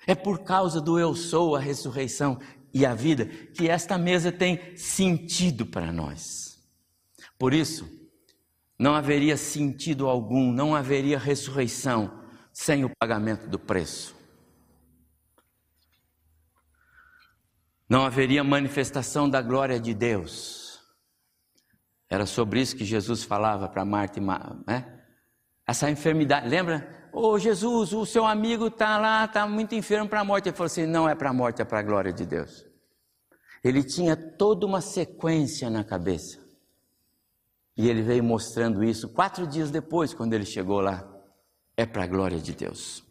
É 0.05 0.13
por 0.15 0.43
causa 0.43 0.81
do 0.81 0.99
eu 0.99 1.15
sou, 1.15 1.55
a 1.55 1.59
ressurreição 1.59 2.39
e 2.73 2.85
a 2.85 2.93
vida 2.93 3.25
que 3.25 3.69
esta 3.69 3.97
mesa 3.97 4.31
tem 4.31 4.75
sentido 4.75 5.65
para 5.65 5.91
nós. 5.91 6.59
Por 7.37 7.53
isso, 7.53 7.89
não 8.77 8.95
haveria 8.95 9.37
sentido 9.37 10.07
algum, 10.07 10.51
não 10.51 10.75
haveria 10.75 11.19
ressurreição 11.19 12.21
sem 12.51 12.83
o 12.83 12.91
pagamento 12.99 13.47
do 13.47 13.59
preço. 13.59 14.15
Não 17.87 18.05
haveria 18.05 18.43
manifestação 18.43 19.29
da 19.29 19.41
glória 19.41 19.79
de 19.79 19.93
Deus. 19.93 20.79
Era 22.09 22.25
sobre 22.25 22.61
isso 22.61 22.75
que 22.75 22.85
Jesus 22.85 23.23
falava 23.23 23.67
para 23.67 23.85
Marta 23.85 24.19
e 24.19 24.23
né? 24.67 25.02
Essa 25.65 25.89
enfermidade, 25.89 26.47
lembra? 26.47 27.09
Ô 27.11 27.27
oh, 27.27 27.39
Jesus, 27.39 27.93
o 27.93 28.05
seu 28.05 28.25
amigo 28.25 28.67
está 28.67 28.97
lá, 28.97 29.25
está 29.25 29.47
muito 29.47 29.75
enfermo 29.75 30.09
para 30.09 30.21
a 30.21 30.25
morte. 30.25 30.49
Ele 30.49 30.55
falou 30.55 30.65
assim: 30.67 30.85
não 30.85 31.07
é 31.07 31.15
para 31.15 31.29
a 31.29 31.33
morte, 31.33 31.61
é 31.61 31.65
para 31.65 31.79
a 31.79 31.83
glória 31.83 32.11
de 32.11 32.25
Deus. 32.25 32.65
Ele 33.63 33.83
tinha 33.83 34.15
toda 34.15 34.65
uma 34.65 34.81
sequência 34.81 35.69
na 35.69 35.83
cabeça. 35.83 36.43
E 37.77 37.89
ele 37.89 38.01
veio 38.01 38.23
mostrando 38.23 38.83
isso 38.83 39.09
quatro 39.09 39.47
dias 39.47 39.71
depois, 39.71 40.13
quando 40.13 40.33
ele 40.33 40.45
chegou 40.45 40.81
lá. 40.81 41.09
É 41.77 41.85
para 41.85 42.03
a 42.03 42.07
glória 42.07 42.39
de 42.39 42.53
Deus. 42.53 43.02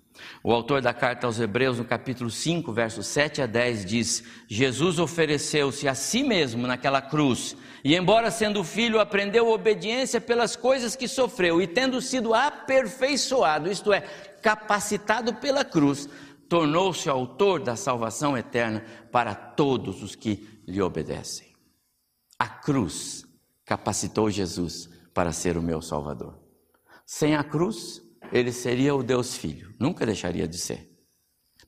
O 0.42 0.53
autor 0.53 0.81
da 0.81 0.92
carta 0.92 1.27
aos 1.27 1.40
Hebreus, 1.40 1.79
no 1.79 1.85
capítulo 1.85 2.31
5, 2.31 2.72
versos 2.72 3.07
7 3.07 3.42
a 3.42 3.46
10, 3.46 3.85
diz: 3.85 4.25
Jesus 4.46 4.98
ofereceu-se 4.98 5.88
a 5.88 5.94
si 5.94 6.22
mesmo 6.22 6.66
naquela 6.66 7.01
cruz, 7.01 7.57
e 7.85 7.94
embora 7.96 8.31
sendo 8.31 8.62
filho, 8.62 9.01
aprendeu 9.01 9.48
obediência 9.48 10.20
pelas 10.20 10.55
coisas 10.55 10.94
que 10.94 11.09
sofreu, 11.09 11.61
e 11.61 11.66
tendo 11.66 12.01
sido 12.01 12.35
aperfeiçoado, 12.35 13.70
isto 13.70 13.92
é, 13.92 14.01
capacitado 14.42 15.35
pela 15.35 15.64
cruz, 15.64 16.09
tornou-se 16.48 17.09
autor 17.09 17.62
da 17.62 17.77
salvação 17.77 18.37
eterna 18.37 18.85
para 19.11 19.35
todos 19.35 20.03
os 20.03 20.14
que 20.14 20.48
lhe 20.66 20.83
obedecem. 20.83 21.53
A 22.38 22.48
cruz 22.48 23.25
capacitou 23.64 24.31
Jesus 24.31 24.88
para 25.14 25.33
ser 25.33 25.57
o 25.57 25.62
meu 25.62 25.81
Salvador. 25.81 26.38
Sem 27.07 27.35
a 27.35 27.44
cruz, 27.44 28.03
ele 28.32 28.50
seria 28.50 28.94
o 28.94 29.02
Deus 29.02 29.36
Filho, 29.36 29.74
nunca 29.78 30.06
deixaria 30.06 30.48
de 30.48 30.58
ser. 30.58 30.90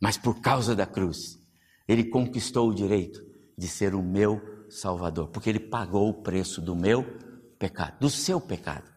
Mas 0.00 0.16
por 0.16 0.40
causa 0.40 0.74
da 0.74 0.86
cruz, 0.86 1.38
ele 1.86 2.04
conquistou 2.04 2.70
o 2.70 2.74
direito 2.74 3.22
de 3.56 3.68
ser 3.68 3.94
o 3.94 4.02
meu 4.02 4.40
Salvador, 4.68 5.28
porque 5.28 5.48
ele 5.48 5.60
pagou 5.60 6.08
o 6.08 6.22
preço 6.22 6.60
do 6.60 6.74
meu 6.74 7.04
pecado, 7.58 7.98
do 8.00 8.10
seu 8.10 8.40
pecado. 8.40 8.90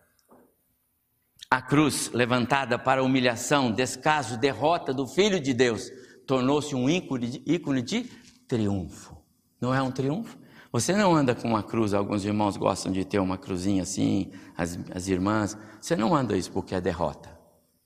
A 1.49 1.61
cruz 1.61 2.09
levantada 2.13 2.79
para 2.79 3.03
humilhação, 3.03 3.71
descaso, 3.71 4.37
derrota 4.37 4.93
do 4.93 5.07
Filho 5.07 5.39
de 5.39 5.53
Deus, 5.53 5.89
tornou-se 6.25 6.75
um 6.75 6.89
ícone 6.89 7.27
de, 7.27 7.43
ícone 7.45 7.81
de 7.81 8.03
triunfo. 8.47 9.17
Não 9.61 9.73
é 9.73 9.81
um 9.81 9.91
triunfo? 9.91 10.37
Você 10.71 10.93
não 10.93 11.15
anda 11.15 11.33
com 11.33 11.47
uma 11.47 11.63
cruz, 11.63 11.93
alguns 11.93 12.25
irmãos 12.25 12.57
gostam 12.57 12.91
de 12.91 13.05
ter 13.05 13.19
uma 13.19 13.37
cruzinha 13.37 13.83
assim, 13.83 14.31
as, 14.57 14.77
as 14.93 15.07
irmãs. 15.07 15.57
Você 15.79 15.95
não 15.95 16.13
anda 16.13 16.35
isso 16.35 16.51
porque 16.51 16.75
é 16.75 16.81
derrota. 16.81 17.36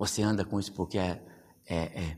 Você 0.01 0.23
anda 0.23 0.43
com 0.43 0.59
isso 0.59 0.73
porque 0.73 0.97
é, 0.97 1.21
é, 1.63 1.75
é, 1.75 2.17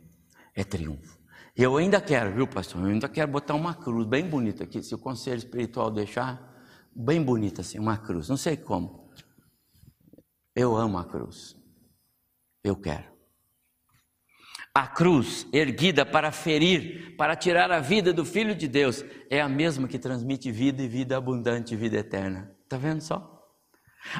é 0.56 0.64
triunfo. 0.64 1.20
Eu 1.54 1.76
ainda 1.76 2.00
quero, 2.00 2.34
viu, 2.34 2.48
pastor? 2.48 2.82
Eu 2.82 2.88
ainda 2.88 3.10
quero 3.10 3.30
botar 3.30 3.56
uma 3.56 3.74
cruz 3.74 4.08
bem 4.08 4.26
bonita 4.26 4.64
aqui, 4.64 4.82
se 4.82 4.96
o 4.96 4.98
conselho 4.98 5.40
espiritual 5.40 5.92
deixar, 5.92 6.50
bem 6.96 7.22
bonita 7.22 7.60
assim, 7.60 7.78
uma 7.78 7.98
cruz. 7.98 8.30
Não 8.30 8.38
sei 8.38 8.56
como. 8.56 9.12
Eu 10.56 10.78
amo 10.78 10.98
a 10.98 11.04
cruz. 11.04 11.58
Eu 12.64 12.78
quero. 12.78 13.12
A 14.74 14.88
cruz 14.88 15.46
erguida 15.52 16.06
para 16.06 16.32
ferir, 16.32 17.18
para 17.18 17.36
tirar 17.36 17.70
a 17.70 17.82
vida 17.82 18.14
do 18.14 18.24
Filho 18.24 18.56
de 18.56 18.70
Deus, 18.70 19.04
é 19.30 19.42
a 19.42 19.50
mesma 19.50 19.90
que 19.90 20.00
transmite 20.00 20.50
vida 20.54 20.82
e 20.82 20.88
vida 20.88 21.18
abundante, 21.18 21.76
vida 21.76 21.98
eterna. 21.98 22.50
Está 22.64 22.78
vendo 22.78 23.02
só? 23.02 23.33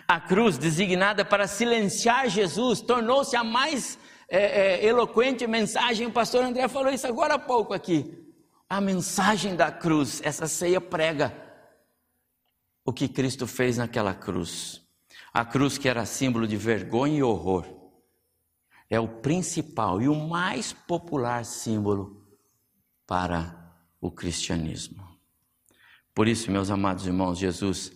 A 0.08 0.20
cruz 0.20 0.58
designada 0.58 1.26
para 1.26 1.48
silenciar 1.48 2.30
Jesus 2.30 2.82
tornou-se 2.82 3.36
a 3.36 3.44
mais 3.44 3.98
é, 4.28 4.38
é, 4.82 4.86
eloquente 4.86 5.46
mensagem. 5.46 6.08
O 6.08 6.12
pastor 6.12 6.44
André 6.44 6.68
falou 6.68 6.92
isso 6.92 7.08
agora 7.08 7.36
há 7.36 7.40
pouco 7.40 7.74
aqui. 7.74 8.20
A 8.70 8.82
mensagem 8.82 9.56
da 9.56 9.72
cruz, 9.72 10.22
essa 10.24 10.48
ceia 10.48 10.82
prega 10.82 11.34
o 12.86 12.92
que 12.92 13.08
Cristo 13.08 13.46
fez 13.46 13.78
naquela 13.78 14.14
cruz. 14.14 14.82
A 15.34 15.46
cruz 15.46 15.78
que 15.78 15.88
era 15.88 16.06
símbolo 16.06 16.48
de 16.48 16.58
vergonha 16.58 17.20
e 17.20 17.24
horror, 17.24 17.66
é 18.90 19.00
o 19.00 19.08
principal 19.08 20.02
e 20.02 20.08
o 20.08 20.16
mais 20.16 20.74
popular 20.74 21.46
símbolo 21.46 22.24
para 23.08 23.76
o 24.00 24.12
cristianismo. 24.12 25.04
Por 26.14 26.28
isso, 26.28 26.52
meus 26.52 26.70
amados 26.70 27.08
irmãos, 27.08 27.40
Jesus 27.40 27.92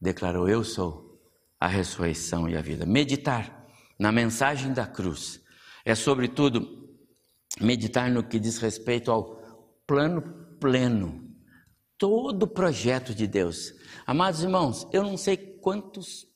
declarou: 0.00 0.48
Eu 0.48 0.62
sou 0.64 1.20
a 1.58 1.66
ressurreição 1.66 2.48
e 2.48 2.56
a 2.56 2.62
vida. 2.62 2.84
Meditar 2.84 3.66
na 3.98 4.12
mensagem 4.12 4.72
da 4.72 4.86
cruz 4.86 5.40
é, 5.86 5.94
sobretudo, 5.94 6.90
meditar 7.60 8.10
no 8.10 8.24
que 8.24 8.40
diz 8.40 8.58
respeito 8.58 9.12
ao 9.12 9.36
plano 9.86 10.20
pleno, 10.58 11.30
todo 11.96 12.42
o 12.42 12.48
projeto 12.48 13.14
de 13.14 13.24
Deus. 13.24 13.72
Amados 14.04 14.42
irmãos, 14.42 14.84
eu 14.92 15.04
não 15.04 15.16
sei 15.16 15.36
quantos, 15.36 16.26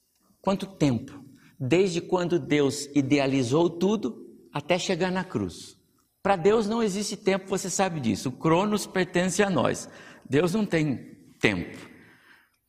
quanto 0.41 0.67
tempo, 0.67 1.25
desde 1.59 2.01
quando 2.01 2.39
Deus 2.39 2.87
idealizou 2.95 3.69
tudo 3.69 4.25
até 4.53 4.79
chegar 4.79 5.11
na 5.11 5.25
cruz. 5.25 5.77
Para 6.23 6.37
Deus 6.37 6.69
não 6.69 6.81
existe 6.81 7.17
tempo, 7.17 7.49
você 7.49 7.69
sabe 7.69 7.99
disso. 7.99 8.29
O 8.29 8.33
Cronos 8.33 8.87
pertence 8.87 9.43
a 9.43 9.51
nós. 9.51 9.89
Deus 10.29 10.55
não 10.55 10.65
tem 10.65 11.17
tempo. 11.41 11.77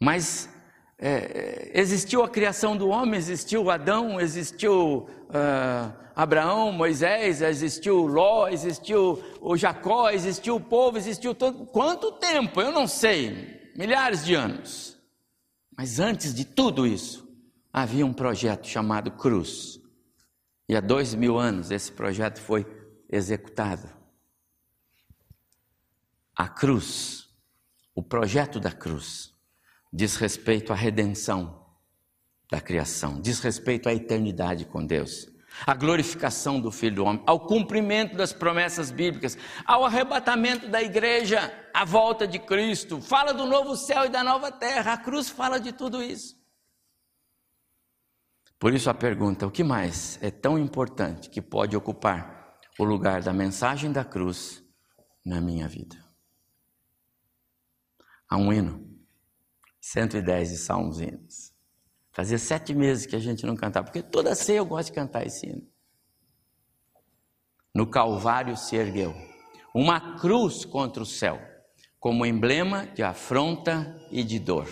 Mas 0.01 0.49
é, 1.01 1.71
existiu 1.73 2.23
a 2.23 2.29
criação 2.29 2.77
do 2.77 2.87
homem, 2.89 3.15
existiu 3.15 3.71
Adão, 3.71 4.21
existiu 4.21 5.09
uh, 5.29 5.93
Abraão, 6.15 6.71
Moisés, 6.71 7.41
existiu 7.41 8.05
Ló, 8.05 8.47
existiu 8.47 9.19
o 9.41 9.57
Jacó, 9.57 10.11
existiu 10.11 10.57
o 10.57 10.61
povo, 10.61 10.99
existiu 10.99 11.33
todo. 11.33 11.65
Quanto 11.65 12.11
tempo? 12.11 12.61
Eu 12.61 12.71
não 12.71 12.85
sei. 12.85 13.71
Milhares 13.75 14.23
de 14.23 14.35
anos. 14.35 14.95
Mas 15.75 15.99
antes 15.99 16.35
de 16.35 16.45
tudo 16.45 16.85
isso, 16.85 17.27
havia 17.73 18.05
um 18.05 18.13
projeto 18.13 18.67
chamado 18.67 19.09
Cruz. 19.09 19.79
E 20.69 20.75
há 20.75 20.79
dois 20.79 21.15
mil 21.15 21.39
anos 21.39 21.71
esse 21.71 21.91
projeto 21.91 22.39
foi 22.39 22.65
executado. 23.09 23.89
A 26.35 26.47
cruz, 26.47 27.27
o 27.95 28.03
projeto 28.03 28.59
da 28.59 28.71
cruz, 28.71 29.30
diz 29.91 30.15
respeito 30.15 30.71
à 30.71 30.75
redenção 30.75 31.65
da 32.49 32.61
criação, 32.61 33.19
diz 33.19 33.39
respeito 33.39 33.89
à 33.89 33.93
eternidade 33.93 34.65
com 34.65 34.85
Deus, 34.85 35.27
à 35.65 35.73
glorificação 35.73 36.59
do 36.59 36.71
Filho 36.71 36.97
do 36.97 37.05
Homem, 37.05 37.23
ao 37.25 37.45
cumprimento 37.45 38.15
das 38.15 38.31
promessas 38.31 38.91
bíblicas, 38.91 39.37
ao 39.65 39.85
arrebatamento 39.85 40.67
da 40.67 40.81
igreja, 40.81 41.51
à 41.73 41.83
volta 41.83 42.27
de 42.27 42.39
Cristo, 42.39 43.01
fala 43.01 43.33
do 43.33 43.45
novo 43.45 43.75
céu 43.75 44.05
e 44.05 44.09
da 44.09 44.23
nova 44.23 44.51
terra, 44.51 44.93
a 44.93 44.97
cruz 44.97 45.29
fala 45.29 45.59
de 45.59 45.71
tudo 45.71 46.01
isso. 46.01 46.39
Por 48.59 48.73
isso 48.73 48.89
a 48.89 48.93
pergunta: 48.93 49.47
o 49.47 49.51
que 49.51 49.63
mais 49.63 50.19
é 50.21 50.29
tão 50.29 50.57
importante 50.57 51.29
que 51.29 51.41
pode 51.41 51.75
ocupar 51.75 52.59
o 52.77 52.83
lugar 52.83 53.21
da 53.23 53.33
mensagem 53.33 53.91
da 53.91 54.05
cruz 54.05 54.63
na 55.25 55.41
minha 55.41 55.67
vida? 55.67 55.97
Há 58.29 58.37
um 58.37 58.53
hino 58.53 58.90
110 59.81 60.51
de 60.51 60.57
Salmos 60.57 61.01
e 61.01 61.05
hinos. 61.05 61.53
Fazia 62.11 62.37
sete 62.37 62.73
meses 62.73 63.05
que 63.05 63.15
a 63.15 63.19
gente 63.19 63.45
não 63.45 63.55
cantava, 63.55 63.85
porque 63.85 64.03
toda 64.03 64.35
ceia 64.35 64.57
eu 64.57 64.65
gosto 64.65 64.89
de 64.89 64.93
cantar 64.93 65.25
esse 65.25 65.47
hino. 65.47 65.67
No 67.73 67.89
Calvário 67.89 68.55
se 68.55 68.75
ergueu 68.75 69.13
uma 69.73 70.19
cruz 70.19 70.65
contra 70.65 71.01
o 71.01 71.05
céu, 71.05 71.39
como 71.99 72.25
emblema 72.25 72.87
de 72.87 73.03
afronta 73.03 73.97
e 74.11 74.23
de 74.23 74.39
dor. 74.39 74.67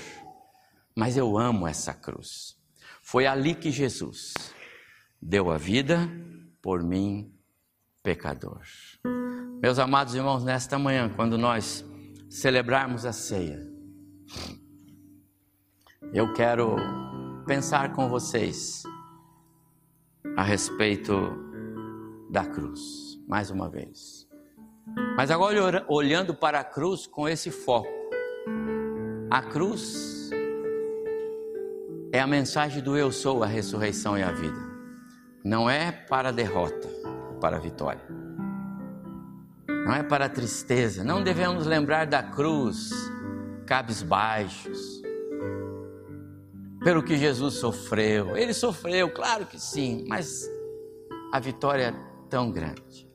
Mas 0.96 1.16
eu 1.16 1.38
amo 1.38 1.68
essa 1.68 1.94
cruz. 1.94 2.58
Foi 3.02 3.26
ali 3.26 3.56
que 3.56 3.72
Jesus 3.72 4.34
deu 5.22 5.50
a 5.50 5.58
vida 5.58 6.10
por 6.62 6.84
mim, 6.84 7.34
pecador. 8.04 8.62
Meus 9.62 9.80
amados 9.80 10.16
irmãos, 10.16 10.44
nesta 10.44 10.78
manhã, 10.78 11.10
quando 11.16 11.38
nós 11.38 11.86
celebrarmos 12.30 13.06
a 13.06 13.14
ceia, 13.14 13.66
eu 16.14 16.34
quero 16.34 16.76
pensar 17.46 17.94
com 17.94 18.10
vocês 18.10 18.84
a 20.36 20.44
respeito 20.44 21.14
da 22.30 22.46
cruz, 22.46 23.20
mais 23.28 23.52
uma 23.52 23.70
vez. 23.70 24.28
Mas 25.16 25.30
agora 25.30 25.86
olhando 25.88 26.34
para 26.34 26.60
a 26.60 26.64
cruz 26.64 27.06
com 27.06 27.28
esse 27.28 27.52
foco. 27.52 27.88
A 29.30 29.42
cruz 29.44 30.32
é 32.12 32.20
a 32.20 32.26
mensagem 32.26 32.82
do 32.82 32.98
eu 32.98 33.12
sou, 33.12 33.44
a 33.44 33.48
ressurreição 33.48 34.18
e 34.18 34.24
a 34.24 34.32
vida. 34.32 34.60
Não 35.44 35.70
é 35.70 35.92
para 35.92 36.30
a 36.30 36.32
derrota, 36.32 36.88
é 36.88 37.40
para 37.40 37.58
a 37.58 37.60
vitória. 37.60 38.02
Não 39.68 39.94
é 39.94 40.02
para 40.02 40.26
a 40.26 40.30
tristeza. 40.30 41.04
Não 41.04 41.24
devemos 41.24 41.68
lembrar 41.68 42.06
da 42.06 42.24
cruz, 42.24 42.90
cabisbaixos 43.68 44.99
pelo 46.84 47.04
que 47.04 47.18
Jesus 47.18 47.56
sofreu. 47.56 48.36
Ele 48.36 48.54
sofreu, 48.54 49.10
claro 49.12 49.46
que 49.46 49.60
sim, 49.60 50.06
mas 50.08 50.50
a 51.32 51.40
vitória 51.40 51.88
é 51.88 52.30
tão 52.30 52.52
grande. 52.52 53.08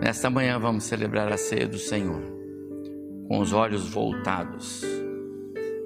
Nesta 0.00 0.30
manhã 0.30 0.58
vamos 0.58 0.84
celebrar 0.84 1.30
a 1.32 1.36
ceia 1.36 1.66
do 1.66 1.78
Senhor, 1.78 2.22
com 3.26 3.40
os 3.40 3.52
olhos 3.52 3.88
voltados 3.88 4.82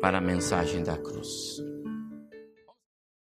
para 0.01 0.19
a 0.19 0.21
mensagem 0.21 0.83
da 0.83 0.97
cruz. 0.97 1.72